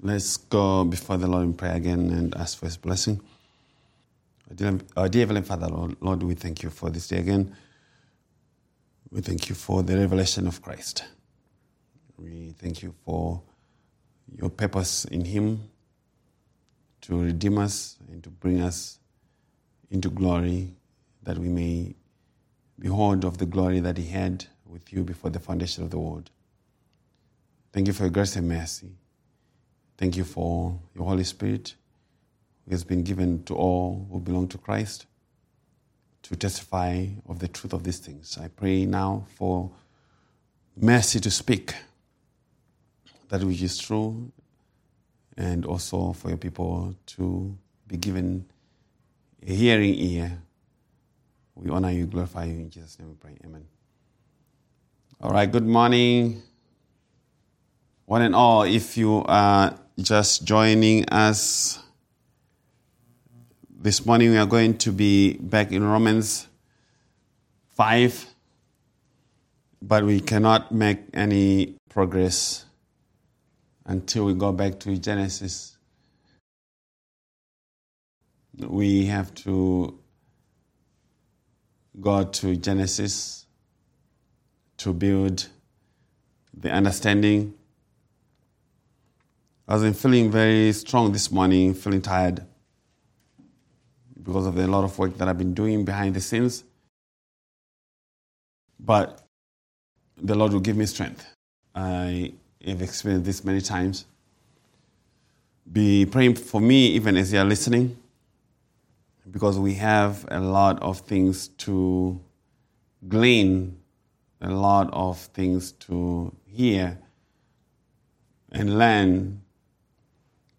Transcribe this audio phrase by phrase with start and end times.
[0.00, 3.20] Let's go before the Lord in prayer again and ask for His blessing.
[4.48, 7.18] Our dear, our uh, dear Heavenly Father, Lord, Lord, we thank you for this day
[7.18, 7.56] again.
[9.10, 11.04] We thank you for the revelation of Christ.
[12.16, 13.42] We thank you for
[14.36, 15.68] your purpose in Him
[17.00, 19.00] to redeem us and to bring us
[19.90, 20.76] into glory,
[21.24, 21.96] that we may
[22.78, 26.30] behold of the glory that He had with you before the foundation of the world.
[27.72, 28.92] Thank you for your grace and mercy.
[29.98, 31.74] Thank you for your Holy Spirit
[32.64, 35.06] who has been given to all who belong to Christ
[36.22, 38.38] to testify of the truth of these things.
[38.40, 39.72] I pray now for
[40.76, 41.74] mercy to speak
[43.28, 44.30] that which is true
[45.36, 47.56] and also for your people to
[47.88, 48.44] be given
[49.44, 50.38] a hearing ear.
[51.56, 52.54] We honor you, glorify you.
[52.54, 53.36] In Jesus' name we pray.
[53.44, 53.64] Amen.
[55.20, 56.42] All right, good morning.
[58.06, 61.80] One and all, if you are just joining us
[63.80, 66.46] this morning, we are going to be back in Romans
[67.70, 68.26] 5,
[69.82, 72.64] but we cannot make any progress
[73.86, 75.76] until we go back to Genesis.
[78.56, 79.98] We have to
[82.00, 83.46] go to Genesis
[84.76, 85.48] to build
[86.54, 87.57] the understanding.
[89.70, 92.42] I was feeling very strong this morning, feeling tired
[94.22, 96.64] because of the lot of work that I've been doing behind the scenes.
[98.80, 99.26] But
[100.16, 101.26] the Lord will give me strength.
[101.74, 102.32] I
[102.66, 104.06] have experienced this many times.
[105.70, 107.98] Be praying for me even as you are listening,
[109.30, 112.18] because we have a lot of things to
[113.06, 113.76] glean,
[114.40, 116.98] a lot of things to hear
[118.50, 119.42] and learn,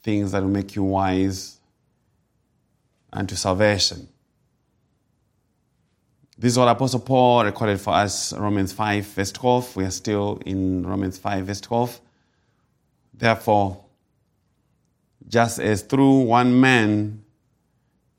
[0.03, 1.59] things that will make you wise
[3.11, 4.07] unto salvation.
[6.37, 9.75] This is what Apostle Paul recorded for us, Romans 5, verse 12.
[9.75, 11.99] We are still in Romans 5, verse 12.
[13.13, 13.83] Therefore,
[15.27, 17.23] just as through one man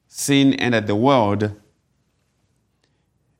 [0.06, 1.58] sin entered the world,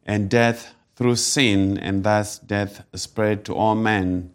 [0.07, 4.33] and death through sin, and thus death spread to all men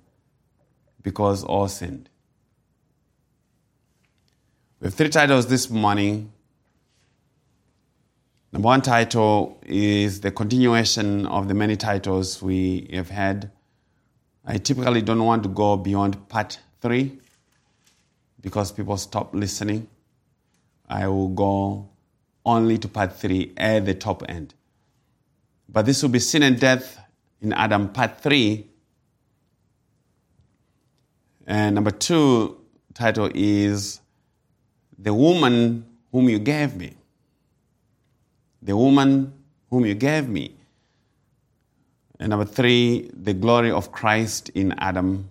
[1.02, 2.10] because all sinned.
[4.80, 6.32] We have three titles this morning
[8.56, 13.52] Number one title is the continuation of the many titles we have had.
[14.46, 17.20] I typically don't want to go beyond part three
[18.40, 19.90] because people stop listening.
[20.88, 21.90] I will go
[22.46, 24.54] only to part three at the top end.
[25.68, 26.98] But this will be Sin and Death
[27.42, 28.68] in Adam, part three.
[31.46, 32.62] And number two
[32.94, 34.00] title is
[34.98, 36.96] The Woman Whom You Gave Me
[38.66, 39.32] the woman
[39.70, 40.56] whom you gave me.
[42.20, 45.30] And number three, the glory of Christ in Adam.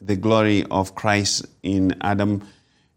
[0.00, 2.46] The glory of Christ in Adam.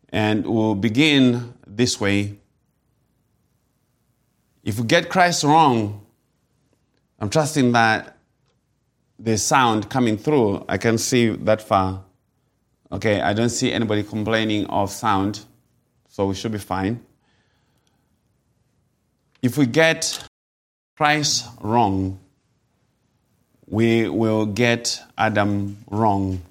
[0.09, 2.37] And we'll begin this way.
[4.63, 6.05] If we get Christ wrong,
[7.19, 8.17] I'm trusting that
[9.17, 12.03] the sound coming through, I can see that far.
[12.93, 15.43] Okay, I don't see anybody complaining of sound,
[16.09, 17.03] so we should be fine.
[19.41, 20.23] If we get
[20.95, 22.19] Christ wrong,
[23.65, 26.43] we will get Adam wrong.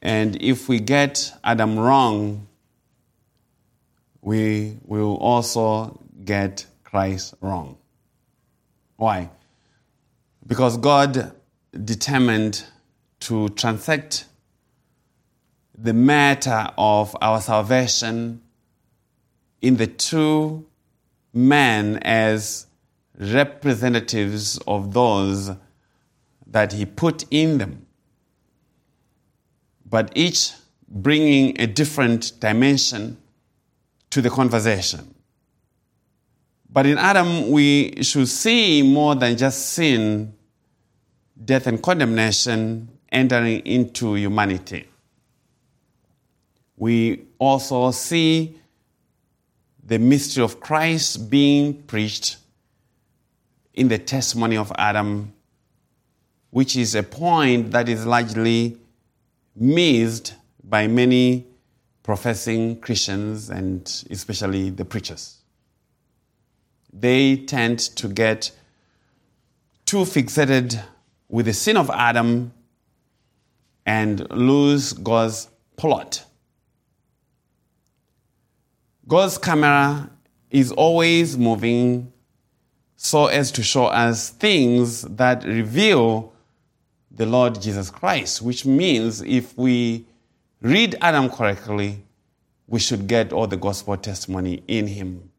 [0.00, 2.46] And if we get Adam wrong,
[4.22, 7.76] we will also get Christ wrong.
[8.98, 9.30] Why?
[10.46, 11.32] Because God
[11.72, 12.62] determined
[13.18, 14.26] to transact
[15.76, 18.40] the matter of our salvation
[19.60, 20.66] in the two
[21.32, 22.66] men as
[23.18, 25.50] representatives of those
[26.46, 27.86] that he put in them,
[29.88, 30.52] but each
[30.88, 33.16] bringing a different dimension
[34.10, 35.14] to the conversation.
[36.70, 40.34] But in Adam, we should see more than just sin,
[41.44, 44.88] death, and condemnation entering into humanity.
[46.76, 48.58] We also see
[49.86, 52.38] the mystery of Christ being preached
[53.74, 55.32] in the testimony of Adam,
[56.50, 58.78] which is a point that is largely
[59.54, 61.46] missed by many
[62.02, 65.38] professing Christians and especially the preachers.
[66.92, 68.50] They tend to get
[69.84, 70.82] too fixated
[71.28, 72.52] with the sin of Adam
[73.84, 76.24] and lose God's plot.
[79.06, 80.10] God's camera
[80.50, 82.10] is always moving
[82.96, 86.32] so as to show us things that reveal
[87.10, 90.06] the Lord Jesus Christ, which means if we
[90.62, 92.02] read Adam correctly,
[92.66, 95.30] we should get all the gospel testimony in him.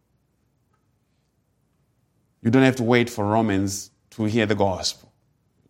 [2.43, 5.11] You don't have to wait for Romans to hear the gospel.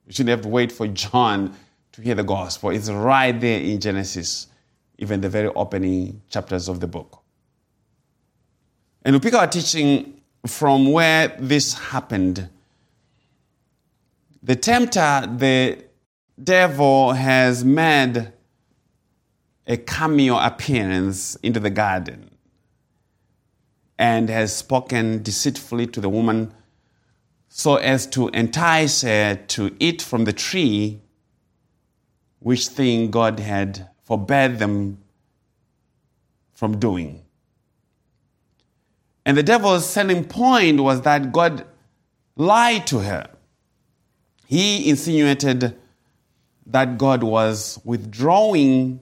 [0.06, 1.56] You shouldn't have to wait for John
[1.94, 2.72] to hear the gospel.
[2.72, 4.48] It's right there in Genesis,
[4.98, 7.22] even the very opening chapters of the book.
[9.06, 12.50] And we pick our teaching from where this happened.
[14.42, 15.86] The tempter, the
[16.44, 18.34] devil, has made
[19.68, 22.32] a cameo appearance into the garden
[24.00, 26.52] and has spoken deceitfully to the woman
[27.48, 31.00] so as to entice her to eat from the tree,
[32.40, 34.98] which thing God had forbade them
[36.54, 37.25] from doing.
[39.26, 41.66] And the devil's selling point was that God
[42.36, 43.28] lied to her.
[44.46, 45.78] He insinuated
[46.68, 49.00] that God was withdrawing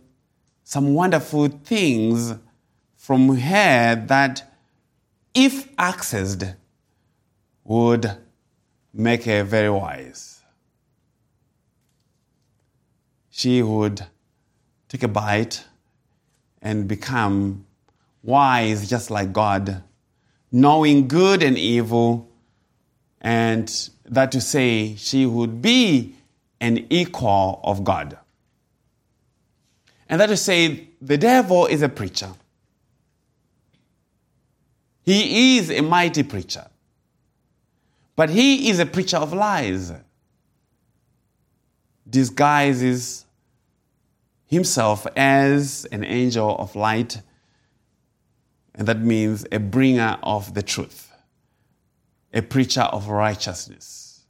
[0.64, 2.34] some wonderful things
[2.96, 4.50] from her that,
[5.34, 6.56] if accessed,
[7.66, 8.18] would
[8.94, 10.42] make her very wise.
[13.30, 14.06] She would
[14.88, 15.66] take a bite
[16.62, 17.66] and become
[18.22, 19.84] wise just like God,
[20.54, 22.30] knowing good and evil,
[23.20, 26.16] and that to say she would be
[26.62, 28.18] an equal of God.
[30.08, 32.30] And that to say the devil is a preacher.
[35.02, 36.68] He is a mighty preacher.
[38.16, 39.92] But he is a preacher of lies,
[42.08, 43.26] disguises
[44.46, 47.22] himself as an angel of light,
[48.76, 51.12] and that means a bringer of the truth,
[52.34, 54.26] a preacher of righteousness,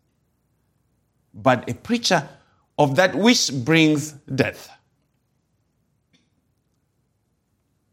[1.33, 2.27] but a preacher
[2.77, 4.69] of that which brings death.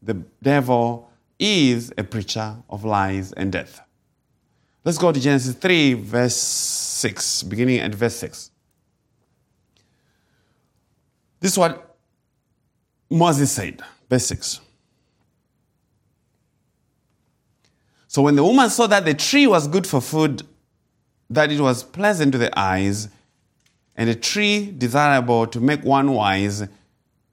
[0.01, 1.09] The devil
[1.39, 3.81] is a preacher of lies and death.
[4.83, 8.51] Let's go to Genesis 3, verse 6, beginning at verse 6.
[11.39, 11.97] This is what
[13.09, 14.59] Moses said, verse 6.
[18.11, 20.43] So when the woman saw that the tree was good for food,
[21.29, 23.07] that it was pleasant to the eyes,
[23.95, 26.67] and a tree desirable to make one wise,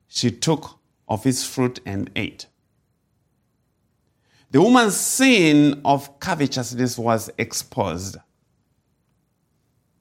[0.07, 0.79] she took
[1.09, 2.47] of its fruit and ate.
[4.53, 8.19] The woman's sin of covetousness was exposed.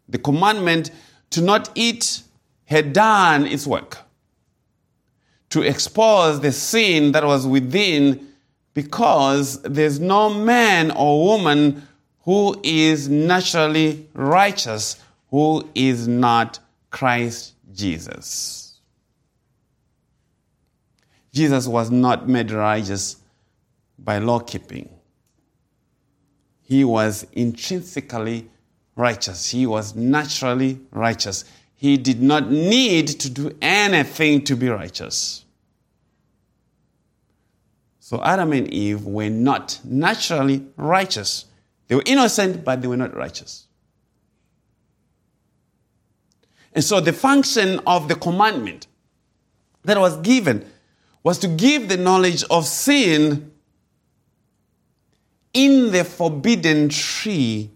[0.08, 0.92] The commandment
[1.32, 2.22] to not eat
[2.66, 3.98] had done its work
[5.50, 8.28] to expose the sin that was within
[8.78, 11.82] because there's no man or woman
[12.26, 14.98] who is naturally righteous
[15.32, 16.60] who is not
[16.92, 18.78] Christ Jesus.
[21.34, 23.16] Jesus was not made righteous
[23.98, 24.88] by law keeping.
[26.62, 28.48] He was intrinsically
[28.96, 29.50] righteous.
[29.50, 31.46] He was naturally righteous.
[31.74, 35.46] He did not need to do anything to be righteous.
[38.08, 41.44] So Adam and Eve were not naturally righteous.
[41.90, 43.68] They were innocent, but they were not righteous.
[46.72, 48.88] And so the function of the commandment
[49.84, 50.66] that was given
[51.22, 53.52] was to give the knowledge of sin
[55.52, 57.72] in the forbidden tree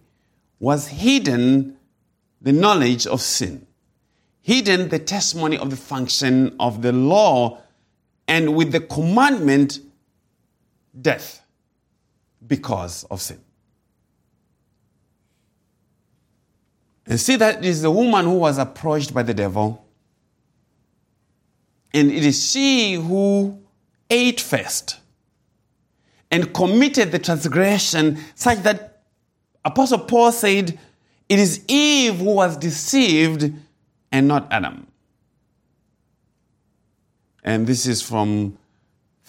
[0.62, 1.76] was hidden
[2.42, 3.68] the knowledge of sin,
[4.40, 7.60] hidden the testimony of the function of the law,
[8.30, 9.82] and with the commandment,
[11.00, 11.42] death
[12.46, 13.40] because of sin.
[17.06, 19.86] And see that is the woman who was approached by the devil,
[21.94, 23.62] and it is she who
[24.10, 25.00] ate first
[26.30, 29.04] and committed the transgression such that
[29.66, 30.80] Apostle Paul said,
[31.28, 33.54] It is Eve who was deceived
[34.12, 34.88] and not Adam.
[37.44, 38.58] And this is from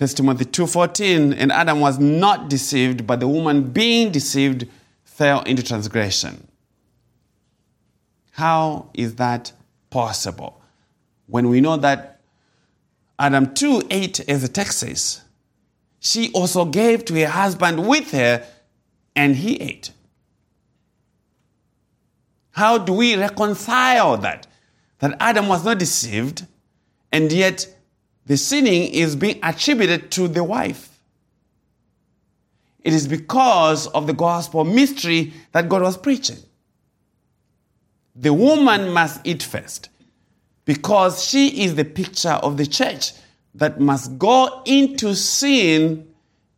[0.02, 4.66] 1 Timothy 2:14 and Adam was not deceived but the woman being deceived
[5.04, 6.48] fell into transgression.
[8.32, 9.52] How is that
[9.90, 10.60] possible?
[11.26, 12.20] When we know that
[13.18, 15.20] Adam too ate as the text says
[16.00, 18.44] she also gave to her husband with her,
[19.14, 19.92] and he ate.
[22.50, 24.48] How do we reconcile that?
[24.98, 26.46] That Adam was not deceived,
[27.12, 27.68] And yet,
[28.32, 30.98] the sinning is being attributed to the wife.
[32.82, 36.38] It is because of the gospel mystery that God was preaching.
[38.16, 39.90] The woman must eat first
[40.64, 43.12] because she is the picture of the church
[43.56, 46.10] that must go into sin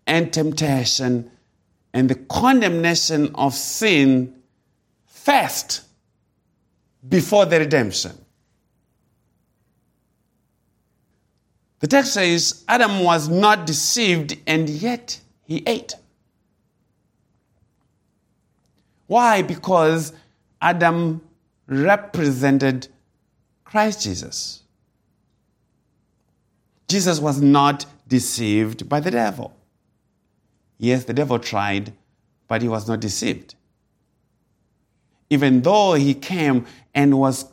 [0.06, 1.28] and temptation
[1.92, 4.32] and the condemnation of sin
[5.06, 5.80] first
[7.08, 8.23] before the redemption.
[11.84, 15.94] The text says Adam was not deceived and yet he ate.
[19.06, 19.42] Why?
[19.42, 20.14] Because
[20.62, 21.20] Adam
[21.66, 22.88] represented
[23.64, 24.62] Christ Jesus.
[26.88, 29.54] Jesus was not deceived by the devil.
[30.78, 31.92] Yes, the devil tried,
[32.48, 33.56] but he was not deceived.
[35.28, 36.64] Even though he came
[36.94, 37.44] and was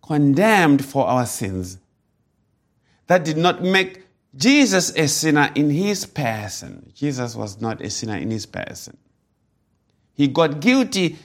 [0.00, 1.76] condemned for our sins,
[3.06, 4.02] that did not make
[4.36, 6.92] Jesus a sinner in his person.
[6.94, 8.96] Jesus was not a sinner in his person.
[10.14, 11.16] He got guilty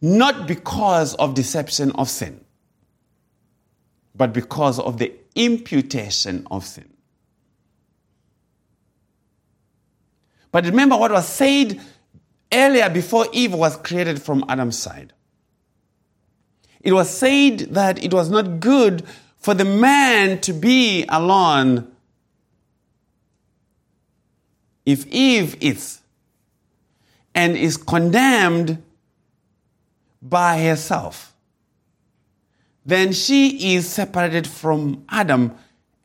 [0.00, 2.44] not because of deception of sin,
[4.14, 6.88] but because of the imputation of sin.
[10.52, 11.80] But remember what was said
[12.52, 15.12] earlier before Eve was created from Adam's side.
[16.80, 19.04] It was said that it was not good
[19.44, 21.86] for the man to be alone.
[24.86, 26.00] If Eve eats
[27.34, 28.82] and is condemned
[30.22, 31.34] by herself,
[32.86, 35.54] then she is separated from Adam,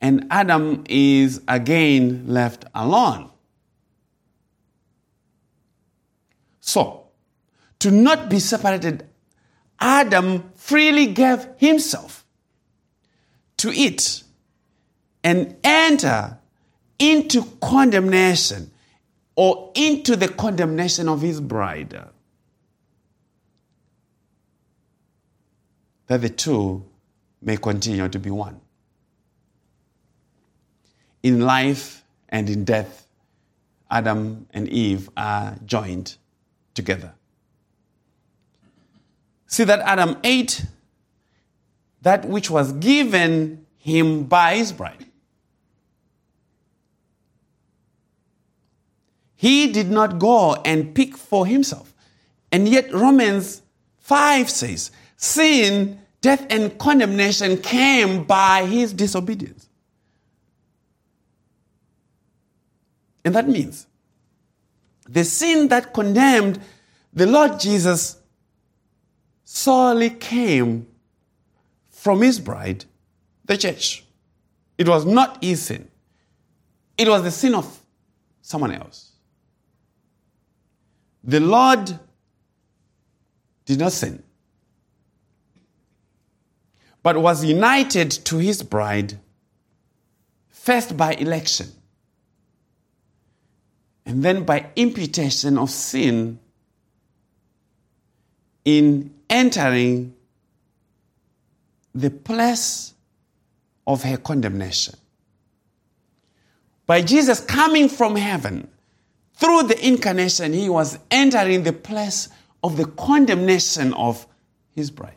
[0.02, 3.30] and Adam is again left alone.
[6.60, 7.06] So,
[7.78, 9.08] to not be separated,
[9.78, 12.19] Adam freely gave himself
[13.60, 14.22] to it
[15.22, 16.38] and enter
[16.98, 18.70] into condemnation
[19.36, 21.98] or into the condemnation of his bride.
[26.06, 26.86] That the two
[27.42, 28.60] may continue to be one.
[31.22, 33.06] In life and in death,
[33.90, 36.16] Adam and Eve are joined
[36.72, 37.12] together.
[39.46, 40.64] See that Adam ate
[42.02, 45.06] that which was given him by his bride.
[49.36, 51.94] He did not go and pick for himself.
[52.52, 53.62] And yet, Romans
[53.98, 59.68] 5 says, Sin, death, and condemnation came by his disobedience.
[63.24, 63.86] And that means
[65.08, 66.60] the sin that condemned
[67.12, 68.18] the Lord Jesus
[69.44, 70.86] solely came
[72.00, 72.86] from his bride,
[73.44, 74.02] the church.
[74.78, 75.86] It was not his sin,
[76.96, 77.78] it was the sin of
[78.40, 79.12] someone else.
[81.22, 81.98] The Lord
[83.66, 84.22] did not sin,
[87.02, 89.18] but was united to his bride
[90.48, 91.68] first by election
[94.06, 96.38] and then by imputation of sin
[98.64, 100.14] in entering
[101.94, 102.94] the place
[103.86, 104.94] of her condemnation.
[106.86, 108.68] By Jesus coming from heaven,
[109.34, 112.28] through the incarnation, he was entering the place
[112.62, 114.26] of the condemnation of
[114.74, 115.14] his bride.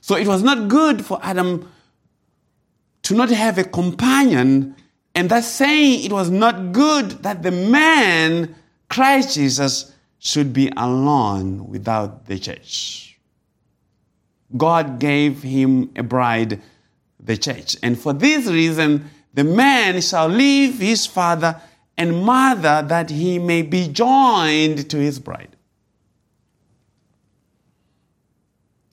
[0.00, 1.70] So it was not good for Adam
[3.02, 4.74] to not have a companion,
[5.14, 8.54] and that's saying it was not good that the man,
[8.88, 13.15] Christ Jesus, should be alone without the church.
[14.54, 16.60] God gave him a bride,
[17.18, 17.76] the church.
[17.82, 21.60] And for this reason, the man shall leave his father
[21.98, 25.56] and mother that he may be joined to his bride.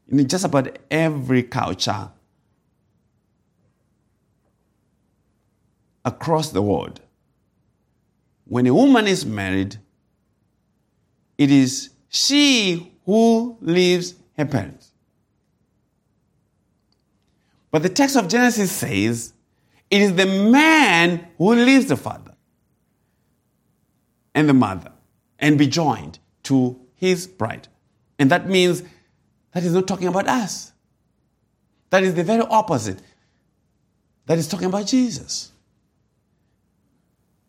[0.08, 2.10] In just about every culture
[6.06, 7.02] across the world,
[8.46, 9.78] when a woman is married,
[11.38, 14.83] it is she who leaves her parents.
[17.74, 19.34] But the text of Genesis says
[19.89, 22.36] it is the man who leaves the father
[24.36, 24.92] and the mother
[25.39, 27.68] and be joined to his bride.
[28.20, 28.84] And that means
[29.53, 30.72] that is not talking about us.
[31.89, 33.00] That is the very opposite.
[34.27, 35.51] That is talking about Jesus.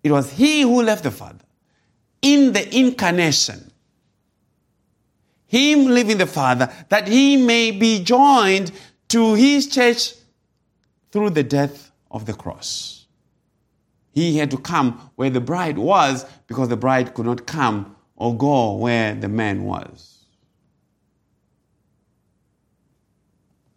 [0.03, 1.45] It was he who left the Father
[2.23, 3.71] in the incarnation.
[5.45, 8.73] Him leaving the Father, that he may be joined
[9.15, 10.15] to his church
[11.13, 13.07] through the death of the cross.
[14.11, 18.37] He had to come where the bride was because the bride could not come or
[18.37, 20.25] go where the man was.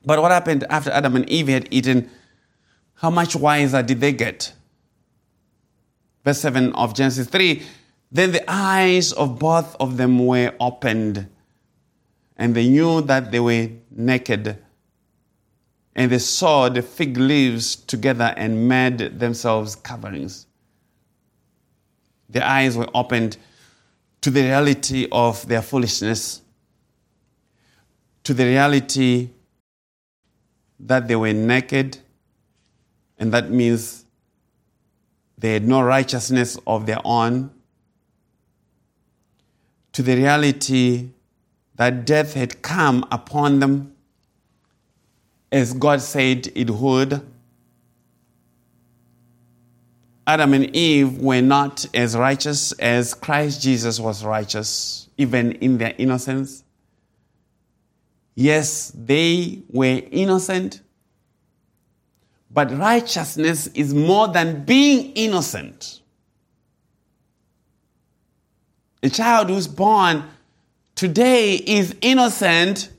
[0.03, 2.09] But what happened after Adam and Eve had eaten?
[2.95, 4.53] How much wiser did they get?
[6.25, 7.61] Verse 7 of Genesis 3
[8.11, 11.27] Then the eyes of both of them were opened,
[12.37, 14.63] and they knew that they were naked.
[15.97, 20.45] And they saw the fig leaves together and made themselves coverings.
[22.29, 23.37] Their eyes were opened
[24.21, 26.43] to the reality of their foolishness,
[28.23, 29.29] to the reality
[30.79, 31.97] that they were naked,
[33.17, 34.05] and that means
[35.35, 37.49] they had no righteousness of their own,
[39.93, 41.09] to the reality
[41.75, 43.96] that death had come upon them
[45.51, 47.21] as God said it would.
[50.25, 55.93] Adam and Eve were not as righteous as Christ Jesus was righteous, even in their
[55.97, 56.65] innocence.
[58.35, 60.81] Yes, they were innocent,
[62.51, 66.01] but righteousness is more than being innocent.
[69.01, 70.23] A child who's born
[70.95, 72.89] today is innocent.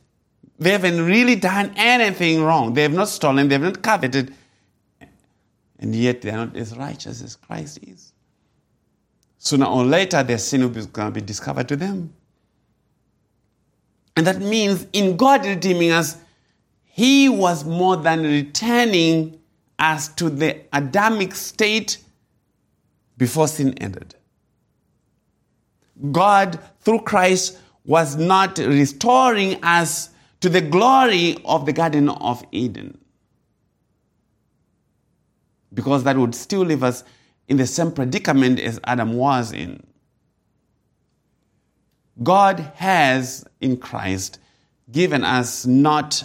[0.59, 2.75] They haven't really done anything wrong.
[2.75, 4.35] They have not stolen, they have not coveted,
[5.79, 8.13] and yet they are not as righteous as Christ is.
[9.39, 12.13] Sooner or later, their sin is going to be discovered to them.
[14.17, 16.17] And that means in God redeeming us,
[16.85, 19.39] He was more than returning
[19.79, 21.99] us to the Adamic state
[23.17, 24.17] before sin ended.
[26.11, 32.99] God, through Christ, was not restoring us to the glory of the Garden of Eden.
[35.73, 37.05] Because that would still leave us
[37.49, 39.83] in the same predicament as Adam was in.
[42.23, 44.39] God has in Christ
[44.91, 46.25] given us not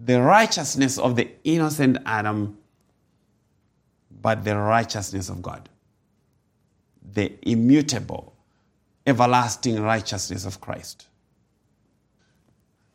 [0.00, 2.56] the righteousness of the innocent Adam,
[4.20, 5.68] but the righteousness of God,
[7.12, 8.34] the immutable,
[9.06, 11.07] everlasting righteousness of Christ.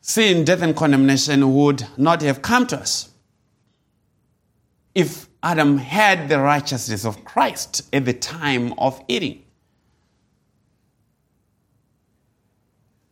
[0.06, 3.10] Sin, death, and condemnation would not have come to us
[4.94, 9.46] if Adam had the righteousness of Christ at the time of eating.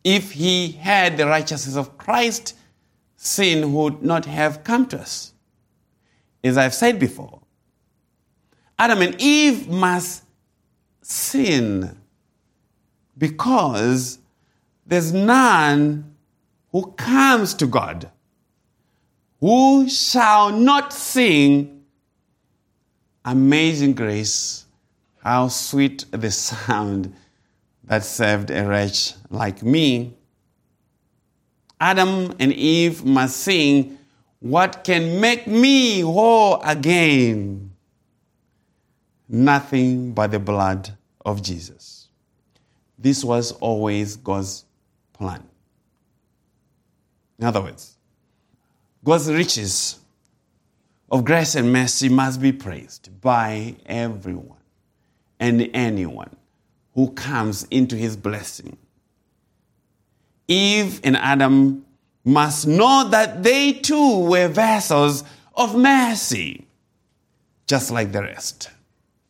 [0.04, 2.54] If he had the righteousness of Christ,
[3.16, 5.32] sin would not have come to us.
[6.44, 7.40] As I've said before,
[8.78, 10.24] Adam and Eve must
[11.00, 11.96] sin
[13.16, 14.18] because
[14.84, 16.11] there's none
[16.72, 18.10] who comes to God
[19.42, 21.82] who shall not sing
[23.24, 24.66] Amazing Grace,
[25.22, 27.14] how sweet the sound
[27.84, 30.14] that saved a wretch like me.
[31.80, 33.98] Adam and Eve must sing,
[34.38, 37.72] What can make me whole again?
[39.28, 42.08] Nothing but the blood of Jesus.
[42.96, 44.64] This was always God's
[45.12, 45.42] plan.
[47.42, 47.96] In other words,
[49.02, 49.98] God's riches
[51.10, 54.60] of grace and mercy must be praised by everyone
[55.40, 56.36] and anyone
[56.94, 58.76] who comes into his blessing.
[60.46, 61.84] Eve and Adam
[62.24, 65.24] must know that they too were vessels
[65.56, 66.64] of mercy,
[67.66, 68.70] just like the rest.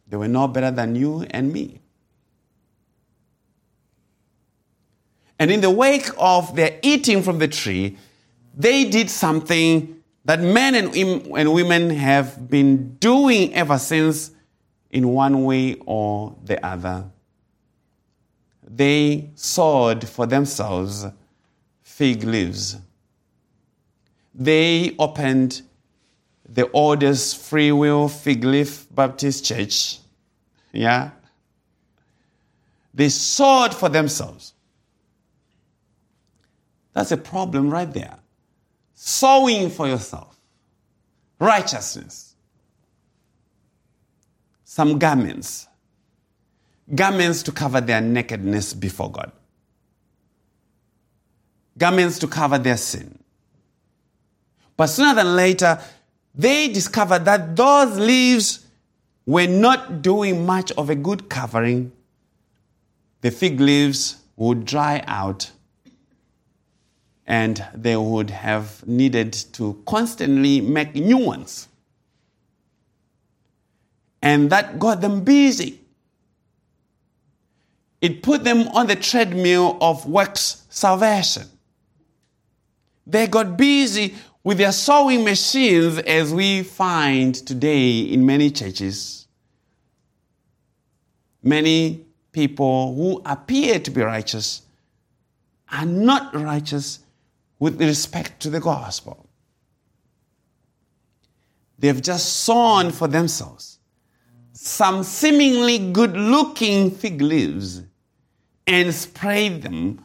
[0.07, 1.81] They were no better than you and me.
[5.43, 7.99] And in the wake of their eating from the tree,
[8.57, 14.31] they did something that men and women have been doing ever since
[14.93, 17.11] in one way or the other
[18.77, 21.07] they sewed for themselves
[21.83, 22.77] fig leaves.
[24.35, 25.63] They opened
[26.49, 29.99] the oldest free will fig leaf Baptist church.
[30.73, 31.11] Yeah?
[32.95, 34.52] They sewed for themselves.
[36.93, 38.19] That's a problem right there.
[38.95, 40.39] Sewing for yourself.
[41.39, 42.35] Righteousness.
[44.65, 45.69] Some garments
[46.95, 49.33] garments to cover their nakedness before God,
[51.79, 53.19] garments to cover their sin.
[54.77, 55.81] But sooner than later,
[56.35, 58.67] they discovered that those leaves
[59.27, 61.93] were not doing much of a good covering.
[63.21, 65.51] The fig leaves would dry out
[67.27, 71.69] and they would have needed to constantly make new ones.
[74.21, 75.81] And that got them busy.
[78.01, 81.45] It put them on the treadmill of works salvation.
[83.07, 89.29] They got busy with their sewing machines, as we find today in many churches.
[91.43, 94.63] Many people who appear to be righteous
[95.71, 96.99] are not righteous
[97.62, 99.31] with respect to the gospel.
[101.79, 103.79] They've just sewn for themselves
[104.53, 107.83] some seemingly good looking fig leaves
[108.66, 110.05] and sprayed them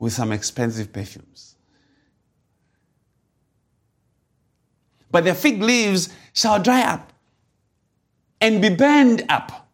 [0.00, 1.54] with some expensive perfumes.
[5.12, 7.12] But the fig leaves shall dry up
[8.40, 9.70] and be burned up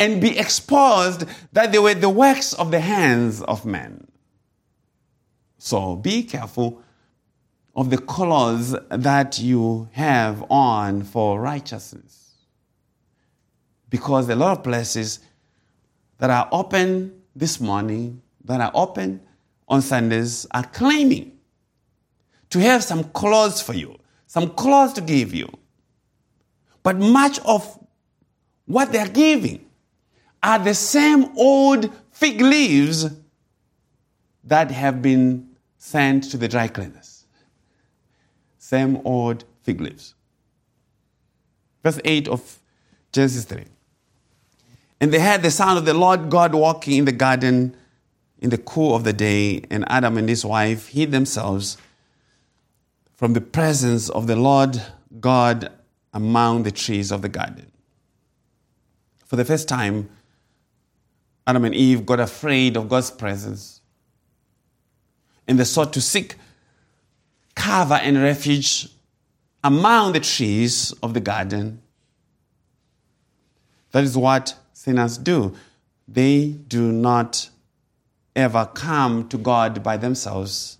[0.00, 4.09] and be exposed that they were the works of the hands of men.
[5.62, 6.82] So be careful
[7.76, 12.32] of the colors that you have on for righteousness.
[13.90, 15.20] Because a lot of places
[16.16, 19.20] that are open this morning, that are open
[19.68, 21.38] on Sundays, are claiming
[22.48, 25.46] to have some clothes for you, some clothes to give you.
[26.82, 27.78] But much of
[28.64, 29.66] what they're giving
[30.42, 33.10] are the same old fig leaves
[34.44, 35.49] that have been
[35.82, 37.24] sent to the dry cleaners.
[38.58, 40.14] Same old fig leaves.
[41.82, 42.60] Verse 8 of
[43.12, 43.64] Genesis 3.
[45.00, 47.74] And they heard the sound of the Lord God walking in the garden
[48.38, 51.78] in the cool of the day, and Adam and his wife hid themselves
[53.14, 54.82] from the presence of the Lord
[55.18, 55.72] God
[56.12, 57.72] among the trees of the garden.
[59.24, 60.10] For the first time,
[61.46, 63.79] Adam and Eve got afraid of God's presence
[65.50, 66.36] and they sought to seek
[67.56, 68.88] cover and refuge
[69.64, 71.82] among the trees of the garden.
[73.90, 75.56] That is what sinners do.
[76.06, 77.50] They do not
[78.36, 80.78] ever come to God by themselves,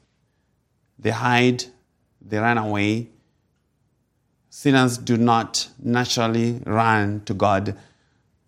[0.96, 1.64] they hide
[2.22, 3.08] they run away.
[4.50, 7.76] Sinners do not naturally run to God,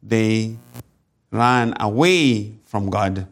[0.01, 0.57] they
[1.33, 3.27] run away from God.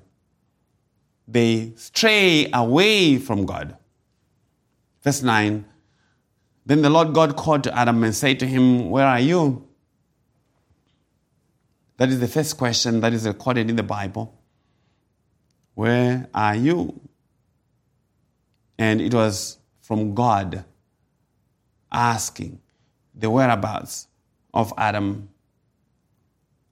[1.30, 3.76] They stray away from God.
[5.02, 5.64] Verse 9
[6.66, 9.66] Then the Lord God called to Adam and said to him, Where are you?
[11.98, 14.36] That is the first question that is recorded in the Bible.
[15.74, 17.00] Where are you?
[18.78, 20.64] And it was from God
[21.92, 22.60] asking
[23.14, 24.08] the whereabouts
[24.52, 25.28] of Adam.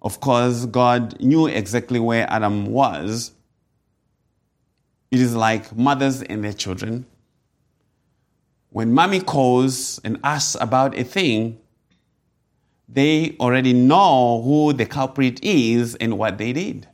[0.00, 3.32] Of course, God knew exactly where Adam was.
[5.10, 7.06] It is like mothers and their children.
[8.70, 11.58] When mommy calls and asks about a thing,
[12.88, 16.88] they already know who the culprit is and what they did.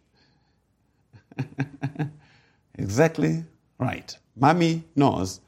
[2.74, 3.44] exactly
[3.78, 4.16] right.
[4.36, 5.40] Mommy knows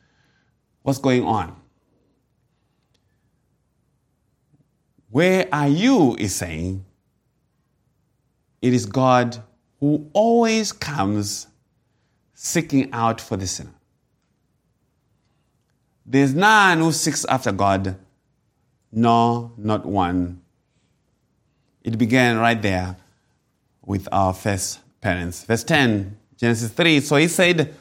[0.82, 1.56] what's going on.
[5.10, 6.14] Where are you?
[6.18, 6.84] is saying.
[8.60, 9.42] It is God
[9.80, 11.46] who always comes
[12.38, 13.72] seeking out for the sinner.
[16.04, 17.96] There's none who seeks after God,
[18.92, 20.42] no, not one.
[21.82, 22.96] It began right there
[23.84, 25.42] with our first parents.
[25.44, 27.00] Verse 10, Genesis 3.
[27.00, 27.74] So he said,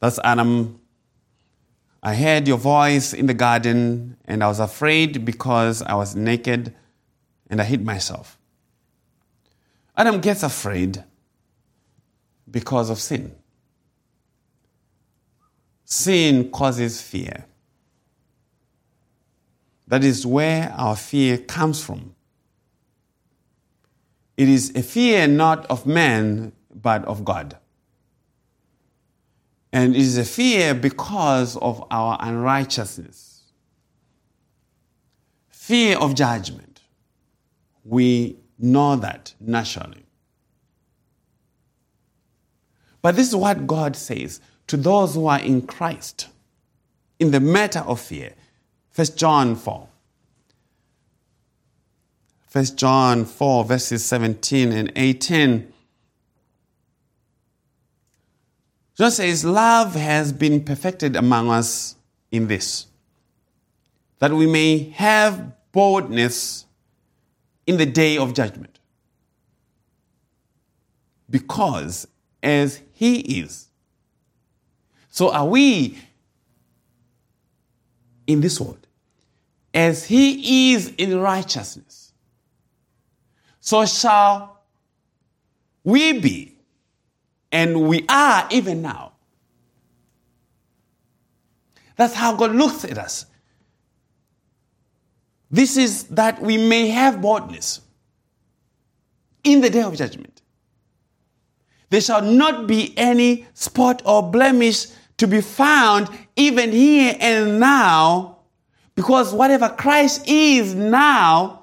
[0.00, 0.80] That's Adam
[2.06, 6.74] I heard your voice in the garden, and I was afraid because I was naked
[7.48, 8.38] and I hid myself.
[9.96, 11.02] Adam gets afraid
[12.50, 13.34] because of sin.
[15.84, 17.46] Sin causes fear.
[19.86, 22.14] That is where our fear comes from.
[24.36, 27.56] It is a fear not of man, but of God.
[29.72, 33.42] And it is a fear because of our unrighteousness.
[35.50, 36.80] Fear of judgment.
[37.84, 40.03] We know that naturally.
[43.04, 46.28] But this is what God says to those who are in Christ
[47.18, 48.32] in the matter of fear.
[48.94, 49.88] 1 John 4.
[52.50, 55.70] 1 John 4, verses 17 and 18
[58.96, 61.96] John says, Love has been perfected among us
[62.30, 62.86] in this,
[64.20, 66.64] that we may have boldness
[67.66, 68.78] in the day of judgment.
[71.28, 72.06] Because
[72.44, 73.68] as he is,
[75.08, 75.98] So are we
[78.26, 78.84] in this world
[79.74, 82.12] as he is in righteousness.
[83.60, 84.62] So shall
[85.82, 86.56] we be,
[87.50, 89.12] and we are even now.
[91.96, 93.26] That's how God looks at us.
[95.50, 97.80] This is that we may have boldness
[99.42, 100.33] in the day of judgment.
[101.94, 108.38] There shall not be any spot or blemish to be found even here and now,
[108.96, 111.62] because whatever Christ is now,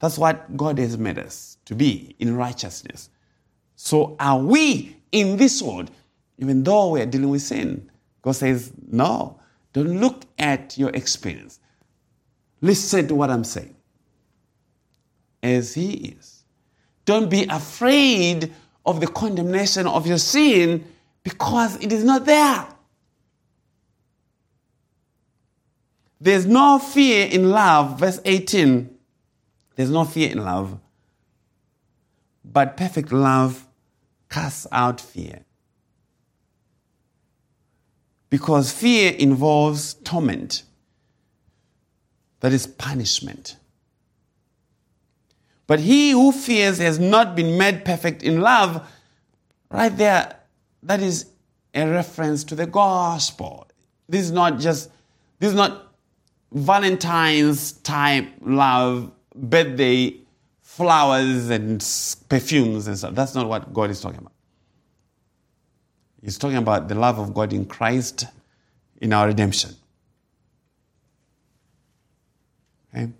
[0.00, 3.08] that's what God has made us to be in righteousness.
[3.76, 5.92] So are we in this world,
[6.38, 7.88] even though we are dealing with sin?
[8.22, 9.38] God says, no,
[9.72, 11.60] don't look at your experience.
[12.62, 13.76] Listen to what I'm saying.
[15.40, 16.42] As He is.
[17.04, 18.52] Don't be afraid
[18.84, 20.84] of the condemnation of your sin
[21.22, 22.66] because it is not there.
[26.20, 28.88] There's no fear in love, verse 18.
[29.74, 30.78] There's no fear in love,
[32.44, 33.66] but perfect love
[34.30, 35.44] casts out fear.
[38.30, 40.62] Because fear involves torment,
[42.40, 43.56] that is punishment.
[45.72, 48.86] But he who fears has not been made perfect in love.
[49.70, 50.36] Right there,
[50.82, 51.30] that is
[51.72, 53.66] a reference to the gospel.
[54.06, 54.90] This is not just,
[55.38, 55.94] this is not
[56.52, 60.14] Valentine's type love, birthday,
[60.60, 61.80] flowers and
[62.28, 63.14] perfumes and stuff.
[63.14, 64.34] That's not what God is talking about.
[66.20, 68.26] He's talking about the love of God in Christ
[69.00, 69.70] in our redemption.
[72.94, 73.10] Okay?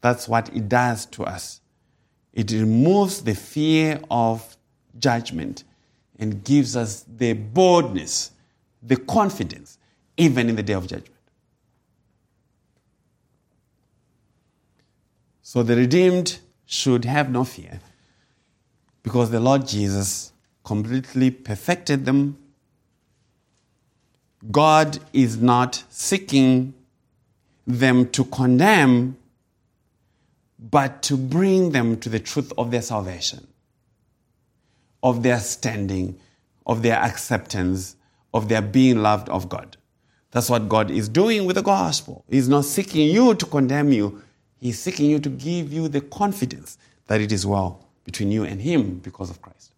[0.00, 1.60] That's what it does to us.
[2.32, 4.56] It removes the fear of
[4.98, 5.64] judgment
[6.18, 8.32] and gives us the boldness,
[8.82, 9.78] the confidence,
[10.16, 11.14] even in the day of judgment.
[15.42, 17.80] So the redeemed should have no fear
[19.02, 20.32] because the Lord Jesus
[20.62, 22.38] completely perfected them.
[24.50, 26.74] God is not seeking
[27.66, 29.16] them to condemn,
[30.60, 33.46] but to bring them to the truth of their salvation,
[35.02, 36.18] of their standing,
[36.66, 37.96] of their acceptance,
[38.34, 39.76] of their being loved of God.
[40.32, 42.24] That's what God is doing with the gospel.
[42.28, 44.22] He's not seeking you to condemn you,
[44.60, 48.60] He's seeking you to give you the confidence that it is well between you and
[48.60, 49.72] Him because of Christ.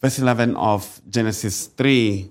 [0.00, 2.30] Verse 11 of Genesis 3.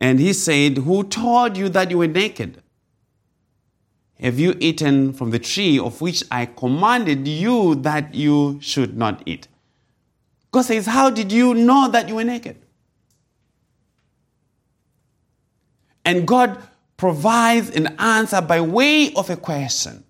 [0.00, 2.60] And he said, Who told you that you were naked?
[4.20, 9.22] Have you eaten from the tree of which I commanded you that you should not
[9.26, 9.48] eat?
[10.52, 12.56] God says, How did you know that you were naked?
[16.04, 16.62] And God
[16.96, 20.04] provides an answer by way of a question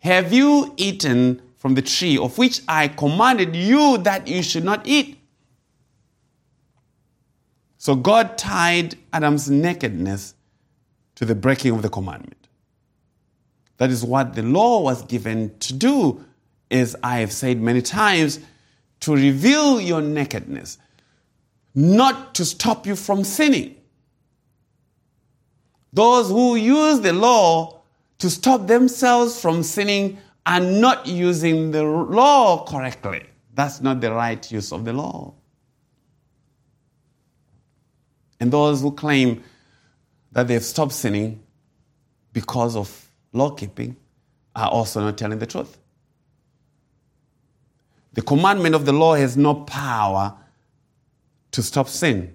[0.00, 4.86] Have you eaten from the tree of which I commanded you that you should not
[4.86, 5.18] eat?
[7.78, 10.34] So God tied Adam's nakedness
[11.16, 12.41] to the breaking of the commandment.
[13.82, 16.24] That is what the law was given to do,
[16.70, 18.38] as I have said many times,
[19.00, 20.78] to reveal your nakedness,
[21.74, 23.74] not to stop you from sinning.
[25.92, 27.80] Those who use the law
[28.18, 30.16] to stop themselves from sinning
[30.46, 33.24] are not using the law correctly.
[33.52, 35.34] That's not the right use of the law.
[38.38, 39.42] And those who claim
[40.30, 41.42] that they've stopped sinning
[42.32, 43.01] because of
[43.32, 43.96] law keeping
[44.54, 45.78] are also not telling the truth.
[48.12, 50.34] The commandment of the law has no power
[51.52, 52.34] to stop sin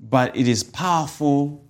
[0.00, 1.62] but it is powerful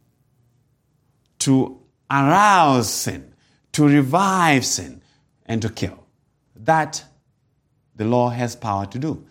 [1.41, 3.35] to arouse sin,
[3.73, 5.03] to revive sin,
[5.47, 6.07] and to kill.
[6.55, 7.05] That
[7.97, 9.27] the law has power to do,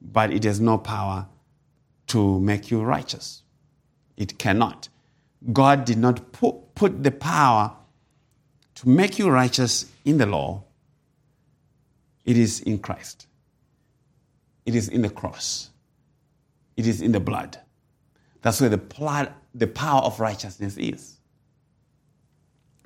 [0.00, 1.26] but it has no power
[2.08, 3.42] to make you righteous.
[4.16, 4.88] It cannot.
[5.50, 7.74] God did not put, put the power
[8.76, 10.62] to make you righteous in the law.
[12.24, 13.26] It is in Christ.
[14.64, 15.70] It is in the cross.
[16.76, 17.58] It is in the blood.
[18.42, 21.16] That's where the, plot, the power of righteousness is.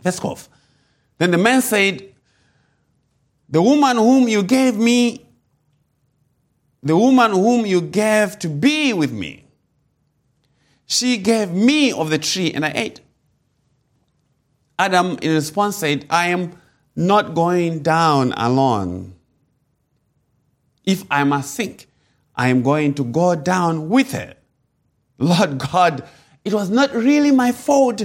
[0.03, 0.49] Verse 12.
[1.19, 2.15] Then the man said,
[3.49, 5.27] The woman whom you gave me,
[6.83, 9.46] the woman whom you gave to be with me,
[10.87, 13.01] she gave me of the tree and I ate.
[14.79, 16.53] Adam, in response, said, I am
[16.95, 19.15] not going down alone.
[20.85, 21.89] If I must sink,
[22.35, 24.35] I am going to go down with her.
[25.19, 26.07] Lord God,
[26.45, 28.03] it was not really my fault.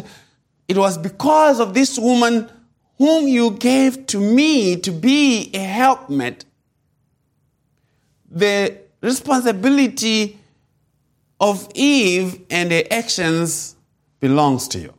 [0.67, 2.50] It was because of this woman
[2.98, 6.46] whom you gave to me to be a helpmate.
[8.30, 10.39] The responsibility
[11.41, 13.75] of Eve and her actions
[14.19, 14.93] belongs to you.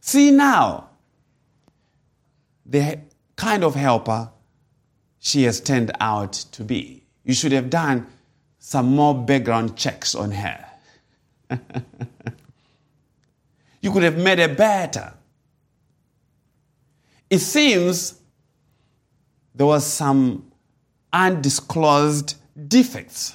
[0.00, 0.90] See now,
[2.64, 3.00] the
[3.34, 4.30] kind of helper
[5.18, 7.02] she has turned out to be.
[7.24, 8.06] You should have done
[8.58, 10.64] some more background checks on her.
[13.80, 15.14] you could have made her better.
[17.28, 18.20] It seems
[19.54, 20.52] there was some
[21.12, 22.36] undisclosed
[22.68, 23.34] defects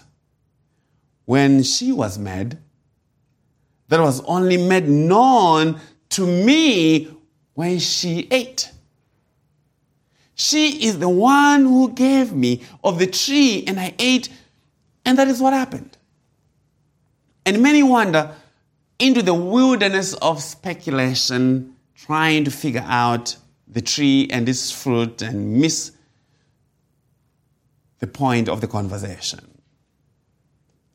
[1.29, 2.57] when she was made
[3.87, 7.07] that was only made known to me
[7.53, 8.71] when she ate.
[10.33, 14.29] She is the one who gave me of the tree, and I ate,
[15.05, 15.97] and that is what happened.
[17.45, 18.33] And many wander
[18.97, 23.35] into the wilderness of speculation, trying to figure out
[23.67, 25.91] the tree and its fruit and miss
[27.99, 29.48] the point of the conversation.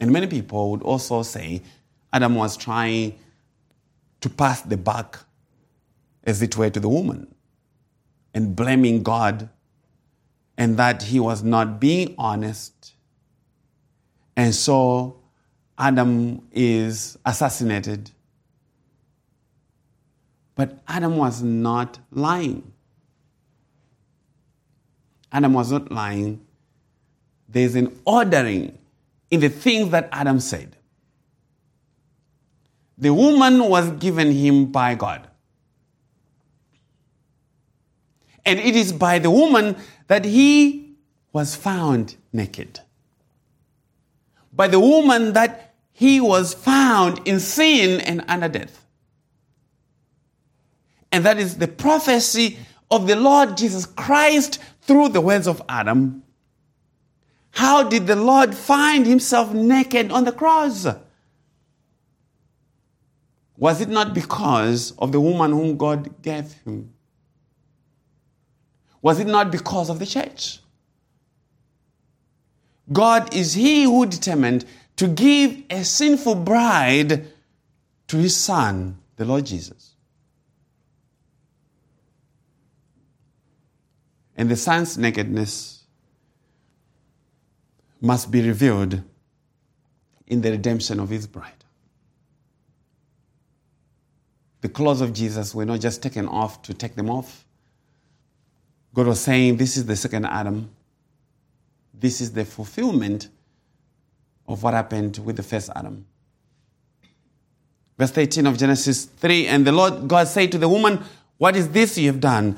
[0.04, 1.62] And many people would also say
[2.12, 3.18] Adam was trying
[4.20, 5.24] to pass the buck,
[6.24, 7.34] as it were, to the woman
[8.34, 9.48] and blaming God
[10.58, 12.92] and that he was not being honest.
[14.36, 15.22] And so
[15.78, 18.10] Adam is assassinated.
[20.54, 22.74] But Adam was not lying.
[25.32, 26.44] Adam was not lying.
[27.48, 28.78] There's an ordering
[29.34, 30.76] in the things that Adam said.
[32.96, 35.28] The woman was given him by God.
[38.46, 40.94] And it is by the woman that he
[41.32, 42.80] was found naked.
[44.52, 48.86] By the woman that he was found in sin and under death.
[51.10, 52.58] And that is the prophecy
[52.90, 56.23] of the Lord Jesus Christ through the words of Adam.
[57.54, 60.86] How did the Lord find himself naked on the cross?
[63.56, 66.92] Was it not because of the woman whom God gave him?
[69.00, 70.60] Was it not because of the church?
[72.92, 74.64] God is He who determined
[74.96, 77.26] to give a sinful bride
[78.08, 79.94] to His Son, the Lord Jesus.
[84.36, 85.73] And the Son's nakedness
[88.04, 89.02] must be revealed
[90.26, 91.52] in the redemption of His bride.
[94.60, 97.44] The clothes of Jesus were not just taken off to take them off
[98.94, 100.70] God was saying, This is the second Adam.
[101.92, 103.28] This is the fulfillment
[104.46, 106.06] of what happened with the first Adam.
[107.98, 111.02] Verse 13 of Genesis 3 And the Lord God said to the woman,
[111.38, 112.56] What is this you have done?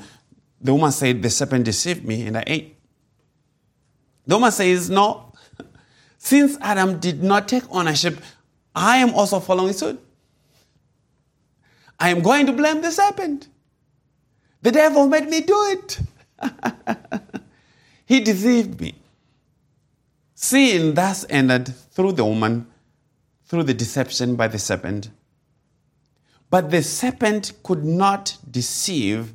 [0.61, 2.77] The woman said, The serpent deceived me and I ate.
[4.27, 5.26] The woman says, No.
[6.17, 8.19] Since Adam did not take ownership,
[8.75, 9.99] I am also following suit.
[11.99, 13.47] I am going to blame the serpent.
[14.61, 15.99] The devil made me do it.
[18.05, 18.95] he deceived me.
[20.35, 22.67] Sin thus ended through the woman,
[23.45, 25.09] through the deception by the serpent.
[26.49, 29.33] But the serpent could not deceive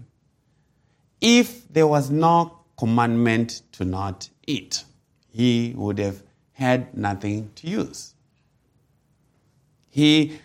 [1.20, 4.84] if there was no commandment to not eat.
[5.30, 8.14] He would have had nothing to use.
[9.90, 10.38] He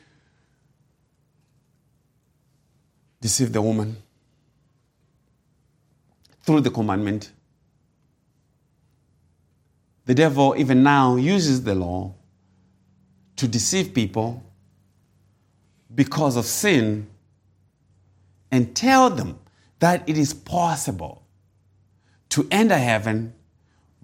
[3.21, 3.97] deceived the woman
[6.41, 7.31] through the commandment.
[10.05, 12.13] The devil, even now, uses the law
[13.35, 14.43] to deceive people
[15.93, 17.07] because of sin
[18.51, 19.39] and tell them
[19.79, 21.23] that it is possible
[22.29, 23.33] to enter heaven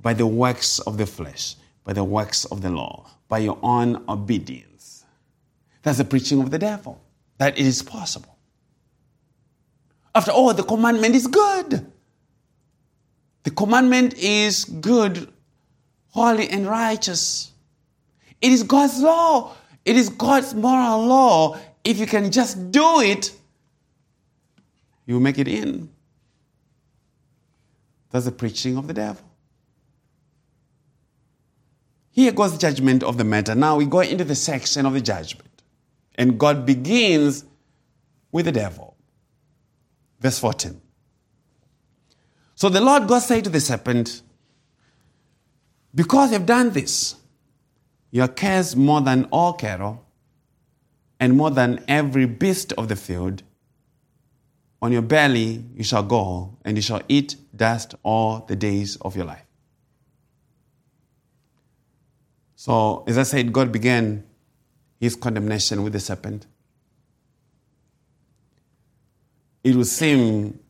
[0.01, 4.03] by the works of the flesh, by the works of the law, by your own
[4.07, 5.03] obedience.
[5.81, 7.01] That's the preaching of the devil,
[7.37, 8.37] that it is possible.
[10.15, 11.91] After all, the commandment is good.
[13.43, 15.31] The commandment is good,
[16.09, 17.51] holy, and righteous.
[18.39, 19.55] It is God's law.
[19.83, 21.57] It is God's moral law.
[21.83, 23.31] If you can just do it,
[25.05, 25.89] you make it in.
[28.11, 29.25] That's the preaching of the devil.
[32.13, 33.55] Here goes the judgment of the matter.
[33.55, 35.63] Now we go into the section of the judgment.
[36.13, 37.43] And God begins
[38.31, 38.95] with the devil.
[40.19, 40.79] Verse 14.
[42.53, 44.21] So the Lord God said to the serpent,
[45.95, 47.15] Because you've done this,
[48.11, 50.05] you are cursed more than all cattle
[51.19, 53.41] and more than every beast of the field.
[54.83, 59.15] On your belly you shall go, and you shall eat dust all the days of
[59.15, 59.45] your life.
[62.65, 64.23] So, as I said, God began
[64.97, 66.47] his condemnation with the serpent.
[69.65, 70.61] It would seem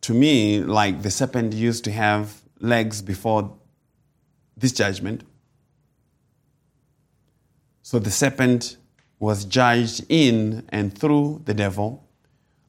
[0.00, 3.56] to me like the serpent used to have legs before
[4.56, 5.22] this judgment.
[7.82, 8.76] So the serpent
[9.20, 12.04] was judged in and through the devil,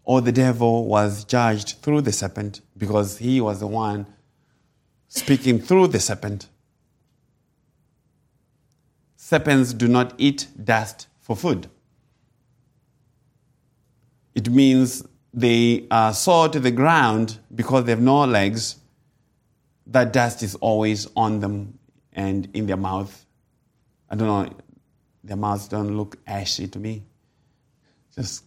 [0.03, 4.05] or the devil was judged through the serpent because he was the one
[5.07, 6.49] speaking through the serpent.
[9.23, 11.69] Serpents do not eat dust for food.
[14.35, 15.01] It means
[15.33, 18.75] they are sawed to the ground because they have no legs.
[19.87, 21.79] That dust is always on them
[22.11, 23.25] and in their mouth.
[24.09, 24.57] I don't know,
[25.23, 27.03] their mouths don't look ashy to me.
[28.13, 28.43] Just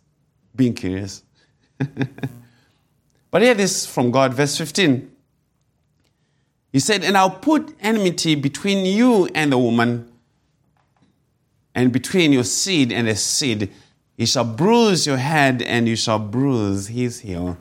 [0.54, 1.22] being curious.
[3.30, 5.10] but hear this from God, verse 15.
[6.70, 10.12] He said, And I'll put enmity between you and the woman,
[11.76, 13.70] and between your seed and the seed.
[14.16, 17.58] He shall bruise your head, and you shall bruise his heel.